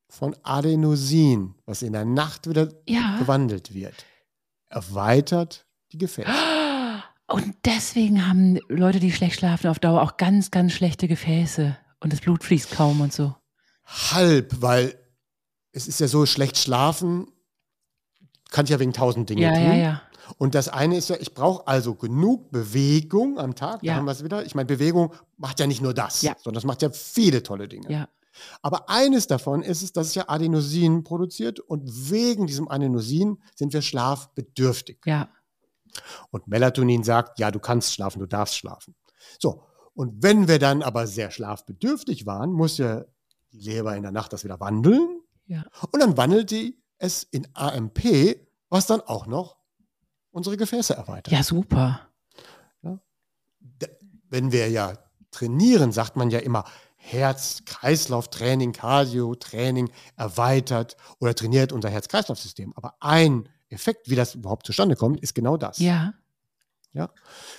[0.08, 3.18] von Adenosin, was in der Nacht wieder Ja.
[3.18, 3.94] gewandelt wird,
[4.68, 6.30] erweitert die Gefäße.
[7.26, 11.76] Und deswegen haben Leute, die schlecht schlafen, auf Dauer auch ganz, ganz schlechte Gefäße.
[12.00, 13.34] Und das Blut fließt kaum und so.
[13.86, 14.94] Halb, weil
[15.72, 17.26] es ist ja so, schlecht schlafen
[18.50, 19.64] kann ich ja wegen tausend Dingen Ja, tun.
[19.64, 20.02] ja, ja.
[20.38, 23.80] Und das eine ist ja, ich brauche also genug Bewegung am Tag.
[23.80, 23.94] Da Ja.
[23.96, 24.44] haben wir es wieder.
[24.44, 26.34] Ich meine, Bewegung macht ja nicht nur das, Ja.
[26.42, 27.90] sondern es macht ja viele tolle Dinge.
[27.90, 28.08] Ja.
[28.62, 33.72] Aber eines davon ist es, dass es ja Adenosin produziert und wegen diesem Adenosin sind
[33.72, 34.98] wir schlafbedürftig.
[35.04, 35.28] Ja.
[36.30, 38.94] Und Melatonin sagt, ja, du kannst schlafen, du darfst schlafen.
[39.38, 39.62] So,
[39.94, 43.04] und wenn wir dann aber sehr schlafbedürftig waren, muss ja
[43.52, 45.20] die Leber in der Nacht das wieder wandeln.
[45.46, 45.64] Ja.
[45.92, 48.00] Und dann wandelt die es in AMP,
[48.70, 49.56] was dann auch noch
[50.34, 51.32] unsere Gefäße erweitert.
[51.32, 52.00] Ja, super.
[53.60, 53.86] D-
[54.28, 54.98] Wenn wir ja
[55.30, 56.64] trainieren, sagt man ja immer
[56.96, 62.72] Herz-Kreislauf-Training, Cardio-Training erweitert oder trainiert unser Herz-Kreislauf-System.
[62.76, 65.78] Aber ein Effekt, wie das überhaupt zustande kommt, ist genau das.
[66.92, 67.10] Ja.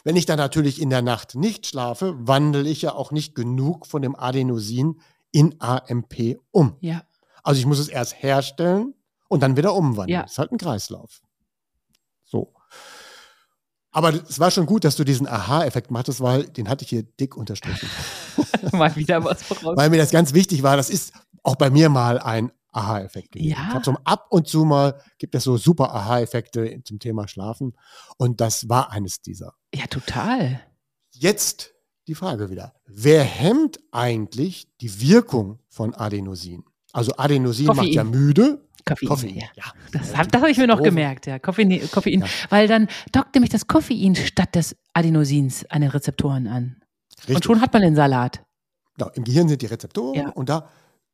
[0.06, 3.86] Wenn ich dann natürlich in der Nacht nicht schlafe, wandle ich ja auch nicht genug
[3.86, 6.78] von dem Adenosin in AMP um.
[6.80, 7.04] Ja.
[7.44, 8.94] Also ich muss es erst herstellen
[9.28, 10.16] und dann wieder umwandeln.
[10.16, 10.22] Ja.
[10.24, 11.22] Das ist halt ein Kreislauf.
[13.96, 17.04] Aber es war schon gut, dass du diesen Aha-Effekt machtest, weil den hatte ich hier
[17.04, 17.90] dick unterstrichen.
[18.74, 19.78] Mal wieder was voraus.
[19.78, 20.76] weil mir das ganz wichtig war.
[20.76, 23.52] Das ist auch bei mir mal ein Aha-Effekt gewesen.
[23.52, 23.68] Ja.
[23.70, 27.78] Ich habe so ab und zu mal, gibt es so super Aha-Effekte zum Thema Schlafen.
[28.18, 29.54] Und das war eines dieser.
[29.74, 30.60] Ja, total.
[31.12, 31.74] Jetzt
[32.08, 32.74] die Frage wieder.
[32.86, 36.66] Wer hemmt eigentlich die Wirkung von Adenosin?
[36.96, 37.94] Also Adenosin macht Koffein.
[37.94, 38.62] ja müde.
[38.86, 39.10] Koffein.
[39.10, 39.36] Koffein.
[39.36, 39.48] Ja.
[39.56, 39.64] Ja.
[39.92, 41.40] Das habe das hab ich mir noch gemerkt, ja.
[41.40, 42.22] Koffein, Koffein.
[42.22, 42.28] Ja.
[42.50, 46.78] Weil dann dockt nämlich das Koffein statt des Adenosins an den Rezeptoren an.
[47.20, 47.36] Richtig.
[47.36, 48.44] Und schon hat man den Salat.
[48.98, 50.30] Genau, Im Gehirn sind die Rezeptoren Ja.
[50.30, 50.70] und da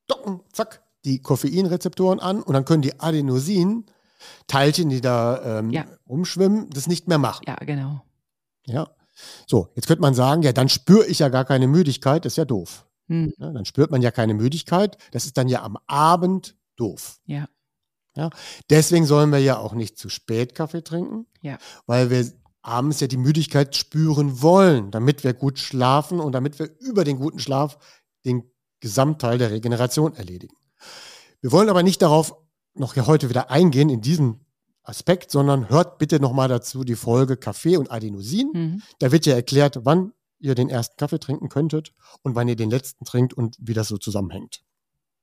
[0.06, 5.84] docken, zack, die Koffeinrezeptoren an und dann können die Adenosin-Teilchen, die da ähm, Ja.
[6.08, 7.42] rumschwimmen, das nicht mehr machen.
[7.48, 8.02] Ja, genau.
[8.66, 8.88] Ja.
[9.46, 12.36] So, jetzt könnte man sagen, ja, dann spüre ich ja gar keine Müdigkeit, das ist
[12.38, 12.86] ja doof.
[13.08, 13.32] Hm.
[13.38, 17.20] Ja, dann spürt man ja keine Müdigkeit, das ist dann ja am Abend doof.
[17.26, 17.48] Ja.
[18.68, 21.56] Deswegen sollen wir ja auch nicht zu spät Kaffee trinken, Ja.
[21.86, 26.70] weil wir abends ja die Müdigkeit spüren wollen, damit wir gut schlafen und damit wir
[26.78, 27.78] über den guten Schlaf
[28.24, 28.44] den
[28.80, 30.56] Gesamtteil der Regeneration erledigen.
[31.40, 32.34] Wir wollen aber nicht darauf
[32.74, 34.40] noch hier heute wieder eingehen in diesem
[34.82, 38.50] Aspekt, sondern hört bitte nochmal dazu die Folge Kaffee und Adenosin.
[38.52, 38.82] Mhm.
[38.98, 42.70] Da wird ja erklärt, wann ihr den ersten Kaffee trinken könntet und wann ihr den
[42.70, 44.62] letzten trinkt und wie das so zusammenhängt.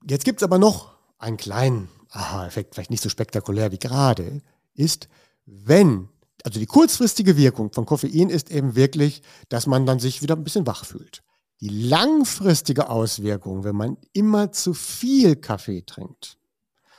[0.08, 4.42] Jetzt gibt es aber noch einen kleinen Aha-Effekt, vielleicht nicht so spektakulär wie gerade,
[4.74, 5.10] ist,
[5.46, 6.10] wenn,
[6.44, 10.44] also die kurzfristige Wirkung von Koffein ist eben wirklich, dass man dann sich wieder ein
[10.44, 11.22] bisschen wach fühlt.
[11.62, 16.38] Die langfristige Auswirkung, wenn man immer zu viel Kaffee trinkt,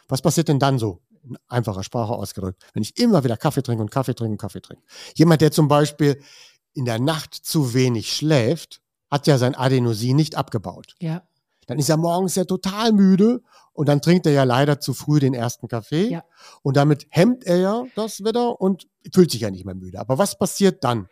[0.06, 1.00] was passiert denn dann so?
[1.22, 2.62] In einfacher Sprache ausgedrückt.
[2.72, 4.82] Wenn ich immer wieder Kaffee trinke und Kaffee trinke und Kaffee trinke.
[5.14, 6.20] Jemand, der zum Beispiel
[6.80, 10.94] in der Nacht zu wenig schläft, hat ja sein Adenosin nicht abgebaut.
[10.98, 11.22] Ja.
[11.66, 13.42] Dann ist er morgens ja total müde
[13.74, 16.08] und dann trinkt er ja leider zu früh den ersten Kaffee.
[16.08, 16.24] Ja.
[16.62, 20.00] Und damit hemmt er ja das wieder und fühlt sich ja nicht mehr müde.
[20.00, 21.06] Aber was passiert dann,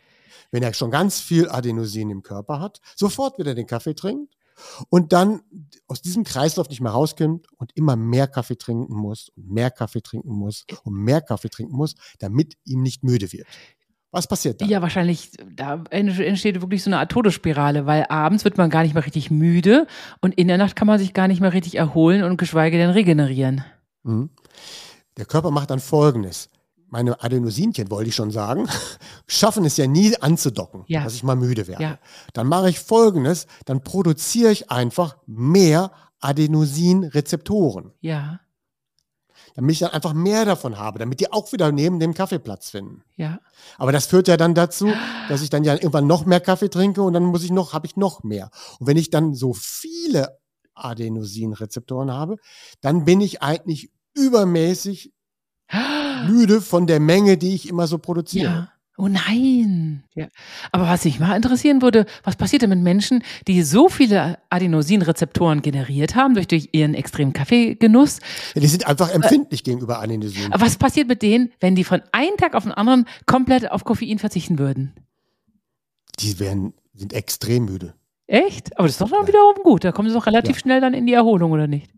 [0.50, 2.81] wenn er schon ganz viel Adenosin im Körper hat?
[2.96, 4.38] Sofort wieder den Kaffee trinkt
[4.88, 5.42] und dann
[5.87, 10.00] aus diesem Kreislauf nicht mehr rauskommt und immer mehr Kaffee trinken muss und mehr Kaffee
[10.00, 13.46] trinken muss und mehr Kaffee trinken muss, damit ihm nicht müde wird.
[14.10, 14.68] Was passiert dann?
[14.70, 18.94] Ja, wahrscheinlich, da entsteht wirklich so eine Art Todesspirale, weil abends wird man gar nicht
[18.94, 19.86] mehr richtig müde
[20.22, 22.90] und in der Nacht kann man sich gar nicht mehr richtig erholen und geschweige denn
[22.90, 23.64] regenerieren.
[24.04, 24.30] Mhm.
[25.18, 26.48] Der Körper macht dann Folgendes.
[26.90, 28.66] Meine Adenosinchen, wollte ich schon sagen,
[29.26, 31.04] schaffen es ja nie anzudocken, Ja.
[31.04, 31.82] dass ich mal müde werde.
[31.82, 31.98] Ja.
[32.32, 35.90] Dann mache ich Folgendes, dann produziere ich einfach mehr
[36.20, 38.40] Adenosinrezeptoren, Ja,
[39.58, 42.70] damit ich dann einfach mehr davon habe, damit die auch wieder neben dem Kaffee Platz
[42.70, 43.02] finden.
[43.16, 43.40] ja.
[43.76, 44.92] Aber das führt ja dann dazu,
[45.28, 47.84] dass ich dann ja irgendwann noch mehr Kaffee trinke und dann muss ich noch, habe
[47.84, 48.52] ich noch mehr.
[48.78, 50.38] Und wenn ich dann so viele
[50.74, 52.36] Adenosinrezeptoren habe,
[52.82, 55.12] dann bin ich eigentlich übermäßig
[56.28, 58.44] müde von der Menge, die ich immer so produziere.
[58.44, 58.72] Ja.
[59.00, 60.02] Oh nein.
[60.16, 60.26] Ja.
[60.72, 65.62] Aber was mich mal interessieren würde, was passiert denn mit Menschen, die so viele Adenosinrezeptoren
[65.62, 68.18] generiert haben durch, durch ihren extremen Kaffeegenuss?
[68.54, 70.52] Ja, die sind einfach empfindlich gegenüber Adenosin.
[70.52, 73.84] Aber was passiert mit denen, wenn die von einem Tag auf den anderen komplett auf
[73.84, 74.92] Koffein verzichten würden?
[76.18, 77.94] Die werden, sind extrem müde.
[78.26, 78.76] Echt?
[78.78, 79.84] Aber das ist doch dann wiederum gut.
[79.84, 80.61] Da kommen sie doch relativ Ja.
[80.61, 81.90] schnell dann in die Erholung, oder nicht?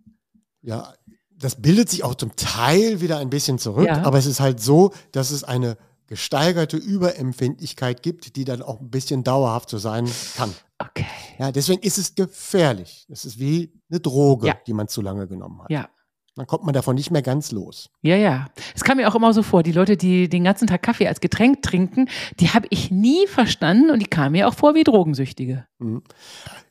[0.61, 0.93] Ja,
[1.35, 4.03] das bildet sich auch zum Teil wieder ein bisschen zurück, Ja.
[4.03, 5.79] aber es ist halt so, dass es eine
[6.11, 10.53] gesteigerte Überempfindlichkeit gibt, die dann auch ein bisschen dauerhaft so sein kann.
[10.79, 11.07] Okay.
[11.39, 13.07] Ja, deswegen ist es gefährlich.
[13.09, 14.55] Es ist wie eine Droge, Ja.
[14.67, 15.71] die man zu lange genommen hat.
[15.71, 15.89] Ja.
[16.35, 17.91] Dann kommt man davon nicht mehr ganz los.
[18.03, 18.47] Ja, ja.
[18.75, 21.21] Es kam mir auch immer so vor, die Leute, die den ganzen Tag Kaffee als
[21.21, 22.09] Getränk trinken,
[22.41, 25.67] die habe ich nie verstanden und die kamen mir auch vor wie Drogensüchtige.
[25.79, 26.03] Mhm.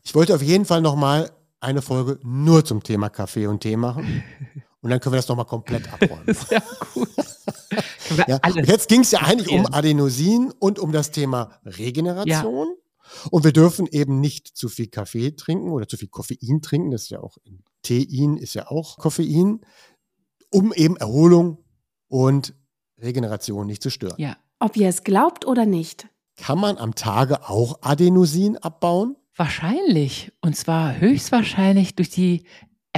[0.04, 4.22] Ich wollte auf jeden Fall nochmal eine Folge nur zum Thema Kaffee und Tee machen.
[4.82, 6.34] Und dann können wir das nochmal komplett abräumen.
[6.34, 6.64] Sehr
[6.94, 7.10] gut.
[8.28, 8.40] Ja.
[8.64, 9.66] jetzt ging es ja eigentlich um.
[9.72, 12.76] Adenosin und um das Thema Regeneration.
[13.32, 16.92] Und wir dürfen eben nicht zu viel Kaffee trinken oder zu viel Koffein trinken.
[16.92, 19.62] Das ist ja auch in Tein ist ja auch Koffein,
[20.52, 21.60] um eben Erholung
[22.08, 22.54] und
[23.00, 24.16] Regeneration nicht zu stören.
[24.18, 24.38] Ja.
[24.60, 26.08] Ob ihr es glaubt oder nicht.
[26.36, 29.16] Kann man am Tage auch Adenosin abbauen?
[29.36, 30.34] Wahrscheinlich.
[30.42, 32.44] Und zwar höchstwahrscheinlich durch die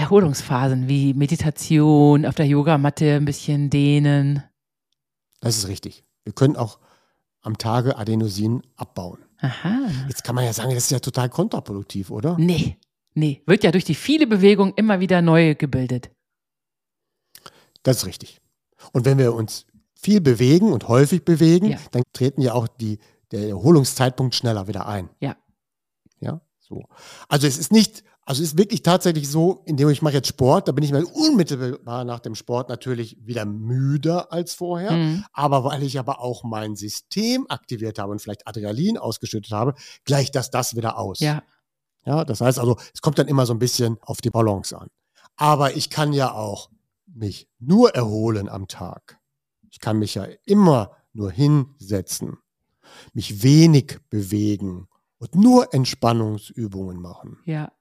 [0.02, 4.44] Erholungsphasen wie Meditation, auf der Yogamatte ein bisschen dehnen.
[5.40, 6.04] Das ist richtig.
[6.24, 6.80] Wir können auch
[7.42, 9.20] am Tage Adenosin abbauen.
[9.40, 9.78] Aha.
[10.08, 12.36] Jetzt kann man ja sagen, das ist ja total kontraproduktiv, oder?
[12.38, 12.78] Nee,
[13.14, 13.42] nee.
[13.46, 16.12] Wird ja durch die viele Bewegung immer wieder neu gebildet.
[17.84, 18.42] Das ist richtig.
[18.92, 21.78] Und wenn wir uns viel bewegen und häufig bewegen, Ja.
[21.92, 23.00] dann treten ja auch die,
[23.32, 25.10] der Erholungszeitpunkt schneller wieder ein.
[25.20, 25.36] Ja.
[26.20, 26.86] Ja, so.
[27.28, 30.72] Also es ist nicht, also ist wirklich tatsächlich so, indem ich mache jetzt Sport, da
[30.72, 34.92] bin ich mal unmittelbar nach dem Sport natürlich wieder müder als vorher.
[34.92, 35.26] Mhm.
[35.34, 39.74] Aber weil ich aber auch mein System aktiviert habe und vielleicht Adrenalin ausgeschüttet habe,
[40.06, 41.20] gleicht das das wieder aus.
[41.20, 41.44] Ja.
[42.06, 44.88] Ja, das heißt also, es kommt dann immer so ein bisschen auf die Balance an.
[45.36, 46.70] Aber ich kann ja auch
[47.06, 49.20] mich nur erholen am Tag.
[49.70, 52.38] Ich kann mich ja immer nur hinsetzen,
[53.14, 57.40] mich wenig bewegen und nur Entspannungsübungen machen.
[57.46, 57.72] Ja.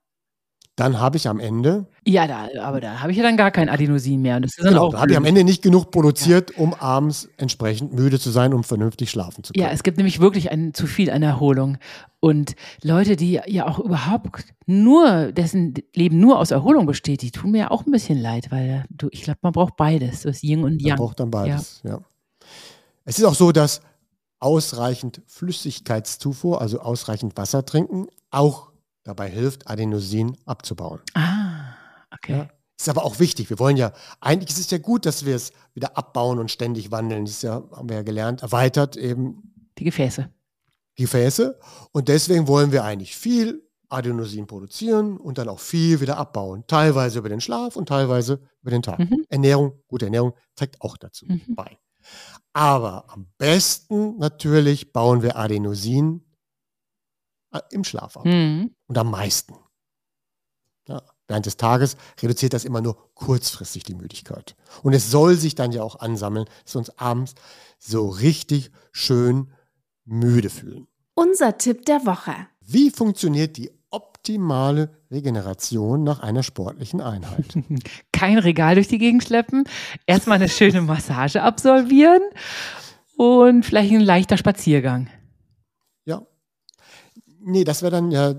[0.77, 3.67] Dann habe ich am Ende, Ja, da, aber da habe ich ja dann gar kein
[3.67, 4.37] Adenosin mehr.
[4.37, 5.25] Und das ist dann genau, auch dann habe ich am.
[5.25, 9.65] Ende nicht genug produziert, um abends entsprechend müde zu sein, um vernünftig schlafen zu können.
[9.65, 11.77] Ja, es gibt nämlich wirklich ein, zu viel an Erholung.
[12.21, 17.51] Und Leute, die ja auch überhaupt nur, dessen Leben nur aus Erholung besteht, die tun
[17.51, 20.63] mir ja auch ein bisschen leid, weil du, ich glaube, man braucht beides, das Yin
[20.63, 20.97] und Man Yang.
[20.97, 21.81] braucht dann beides.
[21.83, 21.99] Ja.
[23.03, 23.81] Es ist auch so, dass
[24.39, 28.70] ausreichend Flüssigkeitszufuhr, also ausreichend Wasser trinken, auch
[29.03, 30.99] dabei hilft, Adenosin abzubauen.
[31.13, 31.75] Ah,
[32.13, 32.31] okay.
[32.37, 32.49] Ja.
[32.79, 33.49] Ist aber auch wichtig.
[33.49, 36.89] Wir wollen ja, eigentlich ist es ja gut, dass wir es wieder abbauen und ständig
[36.91, 37.25] wandeln.
[37.25, 40.29] Das ist ja, haben wir ja gelernt, erweitert eben Die Gefäße.
[40.97, 41.59] die Gefäße.
[41.91, 46.63] Und deswegen wollen wir eigentlich viel Adenosin produzieren und dann auch viel wieder abbauen.
[46.65, 48.97] Teilweise über den Schlaf und teilweise über den Tag.
[48.99, 49.25] Mhm.
[49.29, 51.41] Ernährung, gute Ernährung trägt auch dazu Mhm.
[51.55, 51.77] bei.
[52.53, 56.25] Aber am besten natürlich bauen wir Adenosin
[57.71, 58.25] im Schlaf ab.
[58.25, 58.71] Mhm.
[58.87, 59.55] Und am meisten.
[60.87, 64.55] Ja, während des Tages reduziert das immer nur kurzfristig die Müdigkeit.
[64.83, 67.35] Und es soll sich dann ja auch ansammeln, dass wir uns abends
[67.79, 69.51] so richtig schön
[70.05, 70.87] müde fühlen.
[71.13, 72.33] Unser Tipp der Woche.
[72.61, 77.53] Wie funktioniert die optimale Regeneration nach einer sportlichen Einheit?
[78.11, 79.65] Kein Regal durch die Gegend schleppen,
[80.05, 82.21] erstmal eine schöne Massage absolvieren
[83.17, 85.09] und vielleicht ein leichter Spaziergang.
[87.43, 88.35] Nee, das wäre dann ja,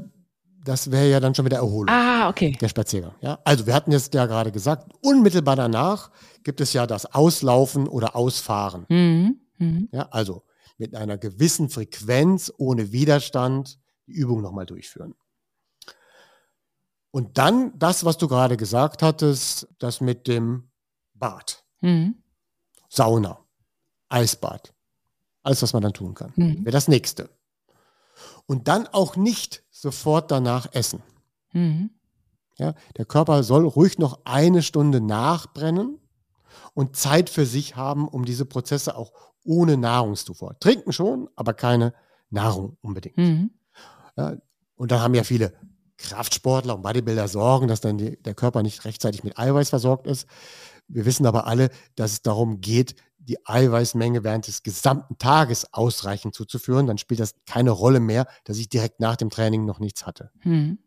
[0.65, 1.89] das wäre ja dann schon wieder Erholung.
[1.89, 2.57] Ah, okay.
[2.61, 3.15] Der Spaziergang.
[3.21, 3.39] Ja?
[3.45, 6.11] Also wir hatten jetzt ja gerade gesagt, unmittelbar danach
[6.45, 8.87] gibt es ja das Auslaufen oder Ausfahren.
[8.89, 9.41] Mhm.
[9.59, 9.89] Mhm.
[9.93, 10.09] Ja?
[10.11, 10.45] Also
[10.79, 15.15] mit einer gewissen Frequenz, ohne Widerstand, die Übung nochmal durchführen.
[17.11, 20.71] Und dann das, was du gerade gesagt hattest, das mit dem
[21.15, 22.17] Bad, Mhm.
[22.89, 23.39] Sauna,
[24.09, 24.73] Eisbad,
[25.43, 26.65] alles, was man dann tun kann, Mhm.
[26.65, 27.29] wäre das nächste.
[28.47, 31.03] Und dann auch nicht sofort danach essen.
[31.53, 31.91] Mhm.
[32.59, 35.99] Ja, der Körper soll ruhig noch eine Stunde nachbrennen
[36.75, 39.13] und Zeit für sich haben, um diese Prozesse auch
[39.45, 40.59] ohne Nahrungszufuhr.
[40.61, 41.95] Trinken schon, aber keine
[42.31, 43.17] Nahrung unbedingt.
[43.17, 43.51] Mhm.
[44.17, 44.37] Ja,
[44.77, 45.53] und dann haben ja viele
[45.97, 50.27] Kraftsportler und Bodybuilder Sorgen, dass dann die, der Körper nicht rechtzeitig mit Eiweiß versorgt ist.
[50.89, 56.35] Wir wissen aber alle, dass es darum geht, die Eiweißmenge während des gesamten Tages ausreichend
[56.35, 56.87] zuzuführen.
[56.87, 60.31] Dann spielt das keine Rolle mehr, dass ich direkt nach dem Training noch nichts hatte.
[60.45, 60.79] Mhm.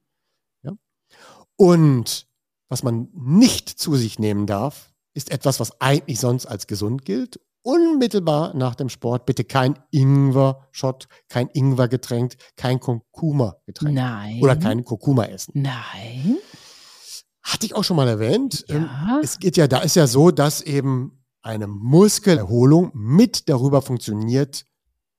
[1.57, 2.27] Und
[2.67, 7.39] was man nicht zu sich nehmen darf, ist etwas, was eigentlich sonst als gesund gilt.
[7.61, 13.95] Unmittelbar nach dem Sport bitte kein Ingwer-Shot, kein Ingwer-Getränk, kein Kurkuma-Getränk.
[13.95, 14.39] Nein.
[14.41, 15.53] Oder kein Kurkuma essen.
[15.55, 16.37] Nein.
[17.41, 18.65] Hatte ich auch schon mal erwähnt.
[18.67, 19.19] Ähm, Ja.
[19.23, 24.65] Es geht ja, da ist ja so, dass eben eine Muskelerholung mit darüber funktioniert,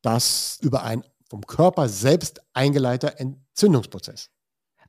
[0.02, 4.30] dass über einen vom Körper selbst eingeleiteter Entzündungsprozess.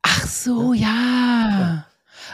[0.02, 1.86] Ach so, ja.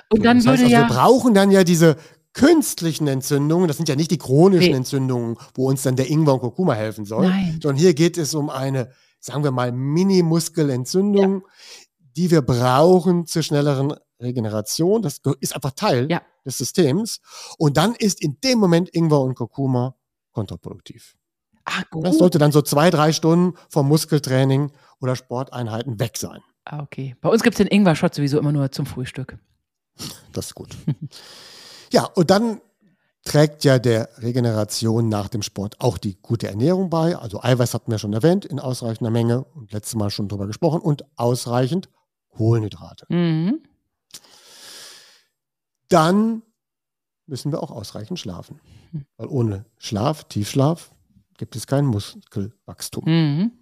[0.09, 0.89] Und dann das heißt, würde also, ja.
[0.89, 1.97] wir brauchen dann ja diese
[2.33, 4.79] künstlichen Entzündungen, das sind ja nicht die chronischen Nee.
[4.79, 7.59] Entzündungen, wo uns dann der Ingwer und Kurkuma helfen soll, Nein.
[7.63, 8.91] sondern hier geht es um eine,
[9.21, 11.43] sagen wir mal, Mini-Muskelentzündung,
[12.17, 15.03] die wir brauchen zur schnelleren Regeneration.
[15.03, 16.23] Das ist einfach Teil Ja.
[16.45, 17.21] des Systems.
[17.59, 19.97] Und dann ist in dem Moment Ingwer und Kurkuma
[20.33, 21.17] kontraproduktiv.
[21.65, 22.05] Ah, gut.
[22.07, 26.41] Das sollte dann so zwei, drei Stunden vom Muskeltraining oder Sporteinheiten weg sein.
[26.65, 27.17] Ah, okay.
[27.21, 29.39] Bei uns gibt es den Ingwer-Shot sowieso immer nur zum Frühstück.
[30.33, 30.77] Das ist gut.
[31.93, 32.61] ja, und dann
[33.25, 37.17] trägt ja der Regeneration nach dem Sport auch die gute Ernährung bei.
[37.17, 40.81] Also Eiweiß hatten wir schon erwähnt in ausreichender Menge und letztes Mal schon drüber gesprochen
[40.83, 41.89] und ausreichend
[42.31, 43.07] Kohlenhydrate.
[43.09, 43.61] Mhm.
[45.95, 46.43] Dann
[47.27, 48.61] müssen wir auch ausreichend schlafen.
[49.17, 50.93] Weil ohne Schlaf, Tiefschlaf,
[51.37, 53.05] gibt es kein Muskelwachstum.
[53.05, 53.53] Mhm.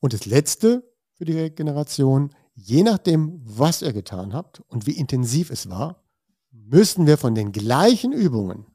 [0.00, 5.50] Und das Letzte für die Regeneration, je nachdem, was ihr getan habt und wie intensiv
[5.50, 6.02] es war,
[6.50, 8.66] müssen wir von den gleichen Übungen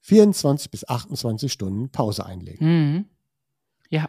[0.00, 2.66] 24 bis 28 Stunden Pause einlegen.
[2.66, 3.04] Mhm.
[3.88, 4.08] Ja.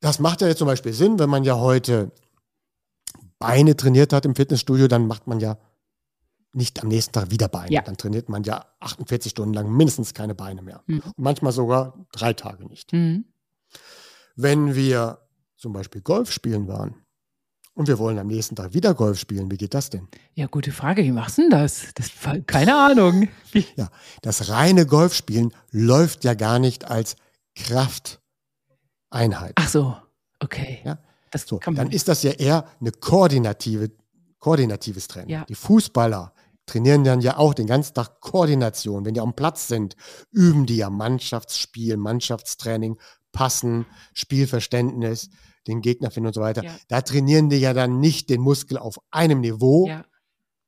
[0.00, 2.12] Das macht ja jetzt zum Beispiel Sinn, wenn man ja heute
[3.42, 5.58] Beine trainiert hat im Fitnessstudio, dann macht man ja
[6.54, 7.72] nicht am nächsten Tag wieder Beine.
[7.72, 7.82] Ja.
[7.82, 10.82] Dann trainiert man ja 48 Stunden lang mindestens keine Beine mehr.
[10.86, 11.00] Mhm.
[11.00, 12.92] Und manchmal sogar drei Tage nicht.
[12.92, 13.24] Mhm.
[14.36, 15.18] Wenn wir
[15.56, 16.94] zum Beispiel Golf spielen waren
[17.74, 20.08] und wir wollen am nächsten Tag wieder Golf spielen, wie geht das denn?
[20.34, 21.02] Ja, gute Frage.
[21.02, 21.86] Wie machst du denn das?
[21.94, 22.10] das
[22.46, 23.28] keine Ahnung.
[23.76, 23.90] Ja,
[24.22, 27.16] das reine Golfspielen läuft ja gar nicht als
[27.54, 29.52] Krafteinheit.
[29.56, 29.96] Ach so.
[30.40, 30.80] Okay.
[30.84, 30.98] Ja.
[31.32, 31.86] Das So, kann man.
[31.86, 33.90] dann ist das ja eher eine koordinative,
[34.38, 35.30] koordinatives Training.
[35.30, 35.44] Ja.
[35.46, 36.32] Die Fußballer
[36.66, 39.04] trainieren dann ja auch den ganzen Tag Koordination.
[39.04, 39.96] Wenn die am Platz sind,
[40.30, 42.98] üben die ja Mannschaftsspiel, Mannschaftstraining,
[43.32, 45.30] Passen, Spielverständnis,
[45.66, 46.62] den Gegner finden und so weiter.
[46.64, 46.74] Ja.
[46.88, 50.04] Da trainieren die ja dann nicht den Muskel auf einem Niveau, ja.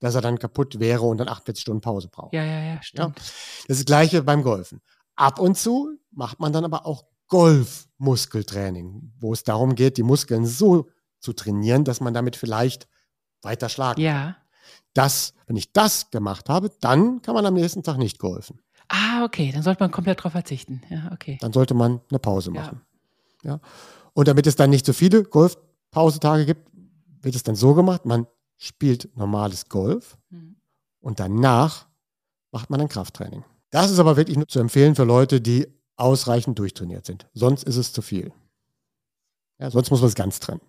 [0.00, 2.32] dass er dann kaputt wäre und dann 48 Stunden Pause braucht.
[2.32, 3.16] ja, ja, ja, stimmt.
[3.18, 3.26] Das
[3.68, 4.80] ist das gleiche beim Golfen.
[5.16, 10.46] Ab und zu macht man dann aber auch Golfmuskeltraining, wo es darum geht, die Muskeln
[10.46, 10.88] so
[11.20, 12.88] zu trainieren, dass man damit vielleicht
[13.42, 14.04] weiter schlagen kann.
[14.04, 14.36] Ja.
[14.94, 18.60] Das, wenn ich das gemacht habe, dann kann man am nächsten Tag nicht golfen.
[18.88, 19.50] Ah, okay.
[19.52, 20.82] Dann sollte man komplett drauf verzichten.
[20.88, 21.38] Ja, okay.
[21.40, 22.60] Dann sollte man eine Pause Ja.
[22.62, 22.80] machen.
[23.42, 23.60] Ja.
[24.12, 26.70] Und damit es dann nicht so viele Golfpausetage gibt,
[27.22, 30.56] wird es dann so gemacht, man spielt normales Golf Mhm.
[31.00, 31.86] und danach
[32.52, 33.42] macht man ein Krafttraining.
[33.70, 35.66] Das ist aber wirklich nur zu empfehlen für Leute, die
[35.96, 37.28] ausreichend durchtrainiert sind.
[37.32, 38.32] Sonst ist es zu viel.
[39.58, 40.60] Ja, sonst muss man es ganz trennen.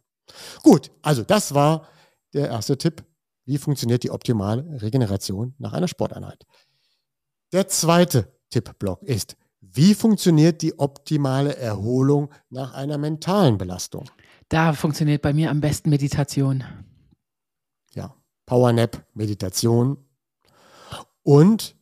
[0.64, 1.88] Gut, also das war
[2.34, 3.04] der erste Tipp.
[3.46, 6.46] Wie funktioniert die optimale Regeneration nach einer Sporteinheit?
[7.52, 14.10] Der zweite Tippblock ist, wie funktioniert die optimale Erholung nach einer mentalen Belastung?
[14.50, 16.64] Da funktioniert bei mir am besten Meditation.
[17.94, 18.16] Ja,
[18.46, 19.98] Powernap, Meditation
[21.24, 21.75] und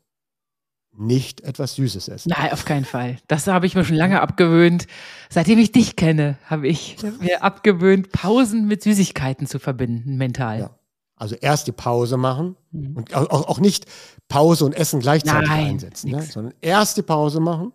[0.95, 2.31] nicht etwas Süßes essen.
[2.37, 3.17] Nein, auf keinen Fall.
[3.27, 4.87] Das habe ich mir schon lange abgewöhnt.
[5.29, 10.59] Seitdem ich dich kenne, habe ich mir abgewöhnt, Pausen mit Süßigkeiten zu verbinden, mental.
[10.59, 10.69] Ja.
[11.15, 12.97] Also erst die Pause machen Mhm.
[12.97, 13.85] und auch, auch nicht
[14.27, 16.23] Pause und Essen gleichzeitig Nein, einsetzen, ne?
[16.23, 17.71] sondern erst die Pause machen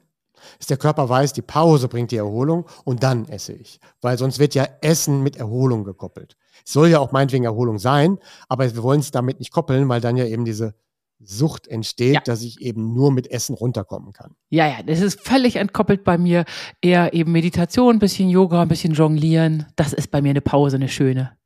[0.59, 3.81] dass der Körper weiß, die Pause bringt die Erholung und dann esse ich.
[4.01, 6.37] Weil sonst wird ja Essen mit Erholung gekoppelt.
[6.65, 10.01] Es soll ja auch meinetwegen Erholung sein, aber wir wollen es damit nicht koppeln, weil
[10.01, 10.75] dann ja eben diese
[11.21, 12.21] Sucht entsteht, ja.
[12.21, 14.37] dass ich eben nur mit Essen runterkommen kann.
[14.51, 16.45] Ja, ja, das ist völlig entkoppelt bei mir.
[16.81, 19.67] Eher eben Meditation, ein bisschen Yoga, ein bisschen Jonglieren.
[19.77, 21.37] Das ist bei mir eine Pause, eine schöne.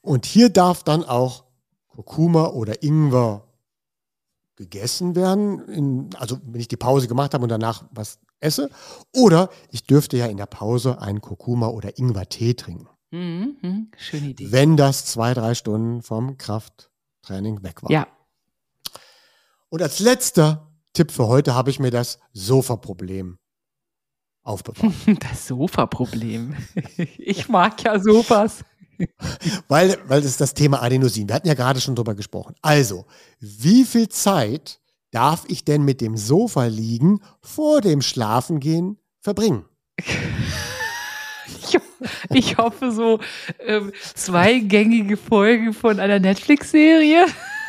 [0.00, 1.44] Und hier darf dann auch
[1.88, 3.44] Kurkuma oder Ingwer
[4.56, 8.70] gegessen werden, in, also wenn ich die Pause gemacht habe und danach was esse.
[9.14, 12.88] Oder ich dürfte ja in der Pause einen Kurkuma oder Ingwer-Tee trinken.
[13.10, 14.50] Mhm, mhm, schöne Idee.
[14.50, 17.90] Wenn das zwei, drei Stunden vom Krafttraining weg war.
[17.90, 18.06] Ja.
[19.70, 23.38] Und als letzter Tipp für heute habe ich mir das Sofa-Problem
[24.42, 24.94] aufbewahrt.
[25.20, 26.54] Das Sofa-Problem.
[27.18, 28.64] Ich mag ja Sofas.
[29.68, 31.28] weil, weil das ist das Thema Adenosin.
[31.28, 32.54] Wir hatten ja gerade schon drüber gesprochen.
[32.62, 33.06] Also,
[33.38, 39.66] wie viel Zeit darf ich denn mit dem Sofa liegen vor dem Schlafengehen verbringen?
[41.46, 41.78] Ich,
[42.30, 43.20] ich hoffe so
[43.60, 47.26] ähm, zweigängige Folgen von einer Netflix-Serie.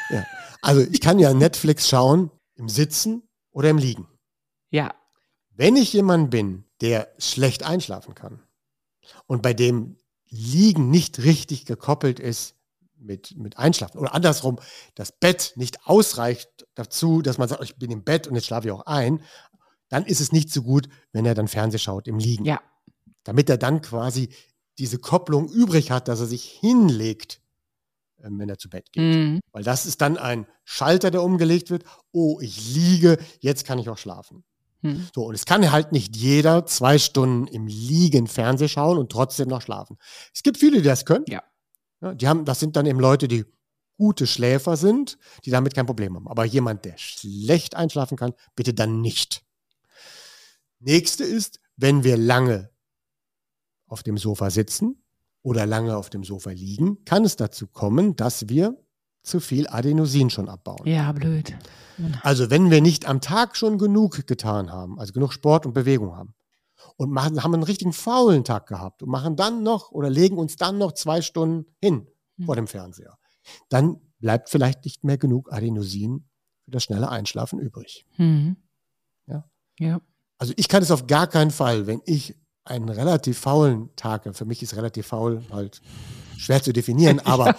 [0.10, 0.26] Ja.
[0.62, 4.08] Also ich kann ja Netflix schauen im Sitzen oder im Liegen.
[4.72, 4.94] Ja.
[5.52, 8.42] Wenn ich jemand bin, der schlecht einschlafen kann
[9.28, 9.98] und bei dem
[10.30, 12.56] Liegen nicht richtig gekoppelt ist
[12.96, 14.00] mit, mit Einschlafen.
[14.00, 14.60] Oder andersrum,
[14.96, 18.68] das Bett nicht ausreicht dazu, dass man sagt, ich bin im Bett und jetzt schlafe
[18.68, 19.24] ich auch ein,
[19.90, 22.46] dann ist es nicht so gut, wenn er dann Fernseh schaut im Liegen.
[22.46, 22.62] Ja.
[23.24, 24.30] Damit er dann quasi
[24.78, 27.42] diese Kopplung übrig hat, dass er sich hinlegt,
[28.22, 29.04] wenn er zu Bett geht.
[29.04, 29.40] Mhm.
[29.52, 31.84] Weil das ist dann ein Schalter, der umgelegt wird.
[32.12, 34.44] Oh, ich liege, jetzt kann ich auch schlafen.
[34.82, 35.08] Hm.
[35.14, 39.50] So, und es kann halt nicht jeder zwei Stunden im Liegen Fernseh schauen und trotzdem
[39.50, 39.98] noch schlafen.
[40.34, 41.26] Es gibt viele, die das können.
[41.28, 41.44] Ja.
[42.02, 42.14] ja.
[42.14, 43.46] die haben, das sind dann eben Leute, die
[43.98, 46.28] gute Schläfer sind, die damit kein Problem haben.
[46.30, 49.44] Aber jemand, der schlecht einschlafen kann, bitte dann nicht.
[50.80, 52.70] Nächste ist, wenn wir lange
[53.88, 55.04] auf dem Sofa sitzen
[55.42, 58.78] oder lange auf dem Sofa liegen, kann es dazu kommen, dass wir
[59.24, 60.88] zu viel Adenosin schon abbauen.
[60.88, 61.56] Ja, blöd.
[62.22, 66.16] Also wenn wir nicht am Tag schon genug getan haben, also genug Sport und Bewegung
[66.16, 66.34] haben
[66.96, 70.56] und machen, haben einen richtigen faulen Tag gehabt und machen dann noch oder legen uns
[70.56, 72.46] dann noch zwei Stunden hin mhm.
[72.46, 73.18] vor dem Fernseher,
[73.70, 76.26] dann bleibt vielleicht nicht mehr genug Adenosin
[76.64, 78.06] für das schnelle Einschlafen übrig.
[78.18, 78.58] Mhm.
[79.28, 79.50] Ja?
[79.80, 80.02] ja.
[80.38, 82.36] Also ich kann es auf gar keinen Fall, wenn ich
[82.70, 85.82] einen relativ faulen Tag, für mich ist relativ faul halt
[86.38, 87.56] schwer zu definieren, aber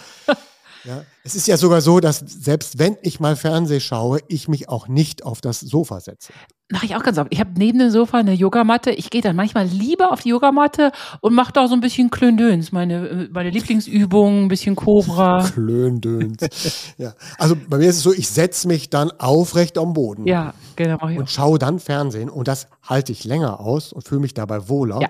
[0.84, 4.68] Ja, es ist ja sogar so, dass selbst wenn ich mal Fernseh schaue, ich mich
[4.68, 6.32] auch nicht auf das Sofa setze.
[6.70, 7.32] Mache ich auch ganz oft.
[7.32, 8.92] Ich habe neben dem Sofa eine Yogamatte.
[8.92, 12.70] Ich gehe dann manchmal lieber auf die Yogamatte und mache da so ein bisschen Klöndöns.
[12.70, 15.48] Meine, meine Lieblingsübung, ein bisschen Cobra.
[15.52, 16.94] Klöndöns.
[16.96, 17.14] ja.
[17.38, 20.26] Also bei mir ist es so, ich setze mich dann aufrecht am Boden.
[20.26, 21.04] Ja, genau.
[21.04, 25.00] Und schaue dann Fernsehen und das halte ich länger aus und fühle mich dabei wohler,
[25.00, 25.08] ja.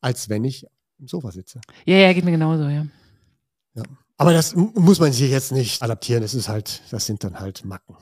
[0.00, 0.66] als wenn ich
[1.00, 1.60] im Sofa sitze.
[1.84, 2.86] Ja, ja, geht mir genauso, ja.
[3.74, 3.82] Ja.
[4.18, 6.22] Aber das muss man sich jetzt nicht adaptieren.
[6.22, 7.96] Das ist halt, das sind dann halt Macken.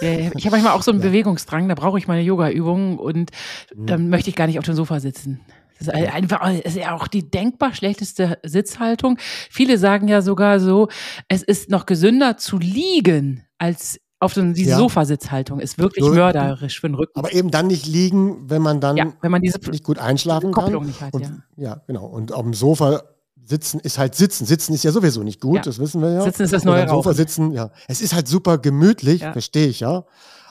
[0.00, 1.08] Ja, ich habe manchmal auch so einen ja.
[1.08, 1.68] Bewegungsdrang.
[1.68, 3.32] Da brauche ich meine Yoga-Übungen und
[3.74, 3.86] mhm.
[3.86, 5.40] dann möchte ich gar nicht auf dem Sofa sitzen.
[5.78, 9.18] Das ist einfach, das ist ja auch die denkbar schlechteste Sitzhaltung.
[9.50, 10.88] Viele sagen ja sogar so,
[11.28, 14.78] es ist noch gesünder zu liegen als auf so diese ja.
[14.78, 17.18] Sofasitzhaltung ist wirklich so, mörderisch für den Rücken.
[17.18, 20.52] Aber eben dann nicht liegen, wenn man dann ja, wenn man diese nicht gut einschlafen
[20.52, 20.72] kann.
[20.86, 21.30] Nicht hat, und, ja.
[21.56, 22.06] ja, genau.
[22.06, 23.02] Und auf dem Sofa
[23.46, 24.44] Sitzen ist halt Sitzen.
[24.44, 25.62] Sitzen ist ja sowieso nicht gut, ja.
[25.62, 26.22] das wissen wir ja.
[26.22, 27.70] Sitzen ist das neue Oder Sofa sitzen, ja.
[27.86, 29.32] Es ist halt super gemütlich, ja.
[29.32, 30.04] verstehe ich ja.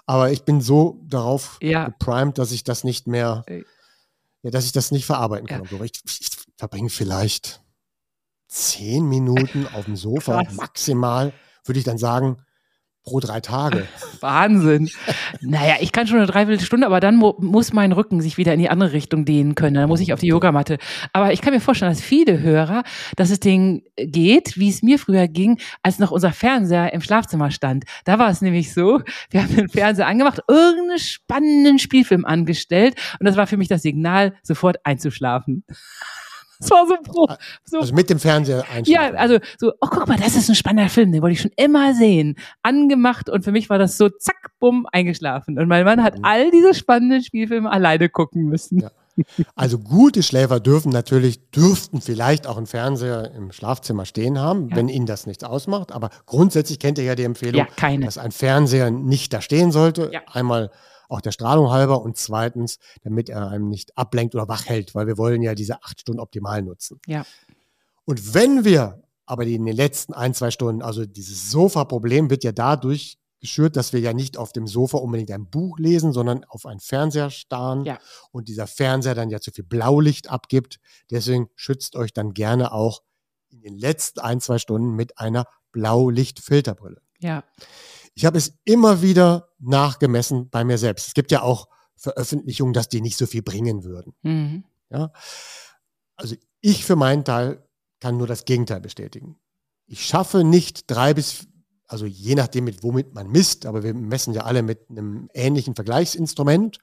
[0.06, 1.86] Aber ich bin so darauf ja.
[1.88, 3.44] geprimed, dass ich das nicht mehr,
[4.44, 5.64] ja, dass ich das nicht verarbeiten kann.
[5.70, 5.84] Ja.
[5.84, 7.62] Ich, ich verbringe vielleicht
[8.48, 10.56] zehn Minuten auf dem Sofa, Krass.
[10.56, 11.34] maximal,
[11.66, 12.45] würde ich dann sagen,
[13.06, 13.88] pro drei Tage.
[14.20, 14.90] Wahnsinn.
[15.42, 18.60] naja, ich kann schon eine Dreiviertelstunde, aber dann mu muss mein Rücken sich wieder in
[18.60, 19.76] die andere Richtung dehnen können.
[19.76, 20.78] Dann muss ich auf die Yogamatte.
[21.14, 22.84] Aber ich kann mir vorstellen, dass viele Hörer,
[23.16, 27.52] dass es denen geht, wie es mir früher ging, als noch unser Fernseher im Schlafzimmer
[27.52, 27.86] stand.
[28.06, 33.26] Da war es nämlich so, wir haben den Fernseher angemacht, irgendeinen spannenden Spielfilm angestellt und
[33.28, 35.64] das war für mich das Signal, sofort einzuschlafen.
[36.60, 37.28] Das war so pro.
[37.64, 37.80] So.
[37.80, 39.14] Also mit dem Fernseher einschlafen.
[39.14, 41.52] Ja, also so, oh guck mal, das ist ein spannender Film, den wollte ich schon
[41.56, 42.36] immer sehen.
[42.64, 45.60] Angemacht und für mich war das so zack, bumm, eingeschlafen.
[45.60, 46.26] Und mein Mann hat mhm.
[46.26, 48.80] all diese spannenden Spielfilme alleine gucken müssen.
[48.80, 48.92] Ja.
[49.56, 54.76] Also gute Schläfer dürfen natürlich, dürften vielleicht auch einen Fernseher im Schlafzimmer stehen haben, ja.
[54.76, 55.92] wenn ihnen das nichts ausmacht.
[55.92, 60.10] Aber grundsätzlich kennt ihr ja die Empfehlung, ja, dass ein Fernseher nicht da stehen sollte.
[60.12, 60.22] Ja.
[60.32, 60.70] Einmal
[61.10, 65.08] auch der Strahlung halber und zweitens, damit er einem nicht ablenkt oder wach hält, weil
[65.08, 67.00] wir wollen ja diese acht Stunden optimal nutzen.
[67.08, 67.26] Ja.
[68.06, 72.52] Und wenn wir aber in den letzten ein, zwei Stunden, also dieses Sofa-Problem wird ja
[72.52, 76.66] dadurch geschürt, dass wir ja nicht auf dem Sofa unbedingt ein Buch lesen, sondern auf
[76.66, 78.00] einen Fernseher starren Ja.
[78.32, 80.80] und dieser Fernseher dann ja zu viel Blaulicht abgibt.
[81.12, 83.02] Deswegen schützt euch dann gerne auch
[83.50, 87.02] in den letzten ein, zwei Stunden mit einer Blaulichtfilterbrille.
[87.20, 87.44] Ja.
[88.16, 91.08] Ich habe es immer wieder nachgemessen bei mir selbst.
[91.08, 94.14] Es gibt ja auch Veröffentlichungen, dass die nicht so viel bringen würden.
[94.24, 94.64] Mhm.
[94.90, 95.12] Ja?
[96.16, 97.64] Also ich für meinen Teil
[98.00, 99.38] kann nur das Gegenteil bestätigen.
[99.86, 101.48] Ich schaffe nicht drei bis,
[101.88, 105.76] also je nachdem, mit womit man misst, aber wir messen ja alle mit einem ähnlichen
[105.76, 106.80] Vergleichsinstrument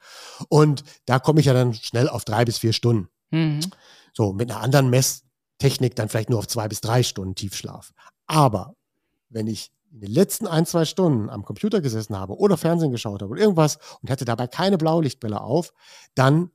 [0.48, 3.08] und da komme ich ja dann schnell auf drei bis vier Stunden.
[3.30, 3.60] Mhm.
[4.14, 7.92] So, mit einer anderen Messtechnik dann vielleicht nur auf zwei bis drei Stunden Tiefschlaf.
[8.26, 8.76] Aber
[9.30, 13.22] wenn ich in den letzten ein, zwei Stunden am Computer gesessen habe oder Fernsehen geschaut
[13.22, 15.72] habe oder irgendwas und hatte dabei keine Blaulichtbrille auf,
[16.14, 16.50] dann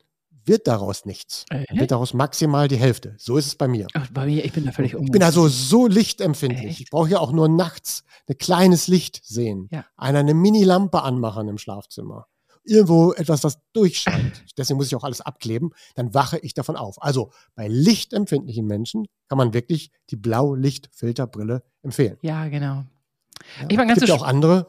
[0.47, 1.45] wird daraus nichts.
[1.49, 1.65] Äh?
[1.77, 3.15] wird daraus maximal die Hälfte.
[3.17, 3.87] So ist es bei mir.
[3.93, 6.71] Ach, bei mir, ich bin da völlig Ich bin also so lichtempfindlich.
[6.71, 6.81] Echt?
[6.81, 9.67] Ich brauche ja auch nur nachts ein kleines Licht sehen.
[9.71, 9.85] Ja.
[9.97, 12.27] Einer eine Mini-Lampe anmachen im Schlafzimmer.
[12.63, 14.43] Irgendwo etwas, das durchscheint.
[14.57, 15.71] Deswegen muss ich auch alles abkleben.
[15.95, 17.01] Dann wache ich davon auf.
[17.01, 22.17] Also bei lichtempfindlichen Menschen kann man wirklich die Blaulichtfilterbrille empfehlen.
[22.21, 22.83] Ja, genau.
[23.61, 23.67] Ja.
[23.69, 24.67] Ich meine, es ganz gibt ja auch andere,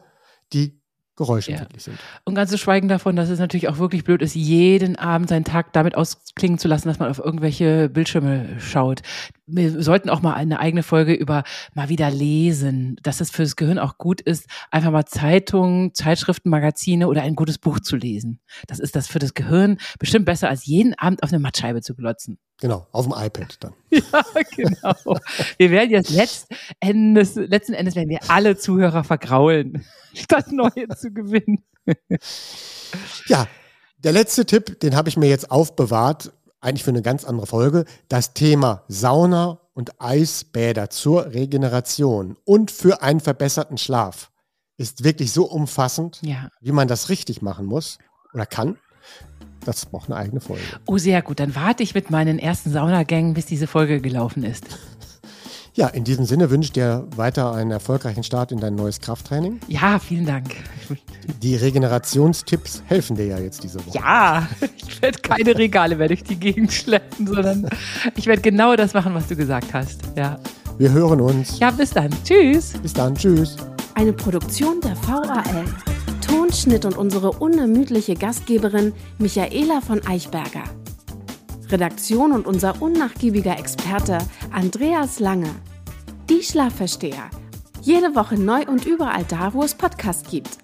[0.52, 0.80] die
[1.16, 1.98] geräuschempfindlich sind.
[2.24, 5.44] Und ganz zu schweigen davon, dass es natürlich auch wirklich blöd ist, jeden Abend seinen
[5.44, 9.02] Tag damit ausklingen zu lassen, dass man auf irgendwelche Bildschirme schaut.
[9.48, 11.42] Wir sollten auch mal eine eigene Folge über
[11.74, 17.08] mal wieder lesen, dass es fürs Gehirn auch gut ist, einfach mal Zeitungen, Zeitschriften, Magazine
[17.08, 18.40] oder ein gutes Buch zu lesen.
[18.66, 21.94] Das ist das für das Gehirn bestimmt besser, als jeden Abend auf eine Mattscheibe zu
[21.94, 22.38] glotzen.
[22.60, 23.72] Genau, auf dem iPad dann.
[23.90, 24.22] Ja,
[24.54, 25.18] genau.
[25.56, 26.48] Wir werden jetzt letzt
[26.80, 29.84] Endes, letzten Endes werden wir alle Zuhörer vergraulen,
[30.14, 31.64] statt neue zu gewinnen.
[33.26, 33.46] Ja,
[33.98, 37.84] der letzte Tipp, den habe ich mir jetzt aufbewahrt, eigentlich für eine ganz andere Folge.
[38.08, 44.30] Das Thema Sauna und Eisbäder zur Regeneration und für einen verbesserten Schlaf
[44.76, 46.48] ist wirklich so umfassend, Ja.
[46.60, 47.98] wie man das richtig machen muss
[48.32, 48.76] oder kann.
[49.64, 50.62] Das braucht eine eigene Folge.
[50.86, 51.40] Oh, sehr gut.
[51.40, 54.64] Dann warte ich mit meinen ersten Saunagängen, bis diese Folge gelaufen ist.
[55.78, 59.60] Ja, in diesem Sinne wünsche ich dir weiter einen erfolgreichen Start in dein neues Krafttraining.
[59.68, 60.56] Ja, vielen Dank.
[61.40, 63.96] Die Regenerationstipps helfen dir ja jetzt diese Woche.
[63.96, 67.70] Ja, ich werde keine Regale mehr durch die Gegend schleppen, sondern
[68.16, 70.00] ich werde genau das machen, was du gesagt hast.
[70.16, 70.40] Ja.
[70.78, 71.60] Wir hören uns.
[71.60, 72.10] Ja, bis dann.
[72.24, 72.72] Tschüss.
[72.82, 73.14] Bis dann.
[73.14, 73.56] Tschüss.
[73.94, 75.64] Eine Produktion der VAL.
[76.26, 80.64] Tonschnitt und unsere unermüdliche Gastgeberin Michaela von Eichberger.
[81.70, 84.18] Redaktion und unser unnachgiebiger Experte
[84.50, 85.50] Andreas Lange.
[86.28, 87.30] Die Schlafversteher.
[87.80, 90.58] Jede Woche neu und überall da, wo es Podcasts gibt.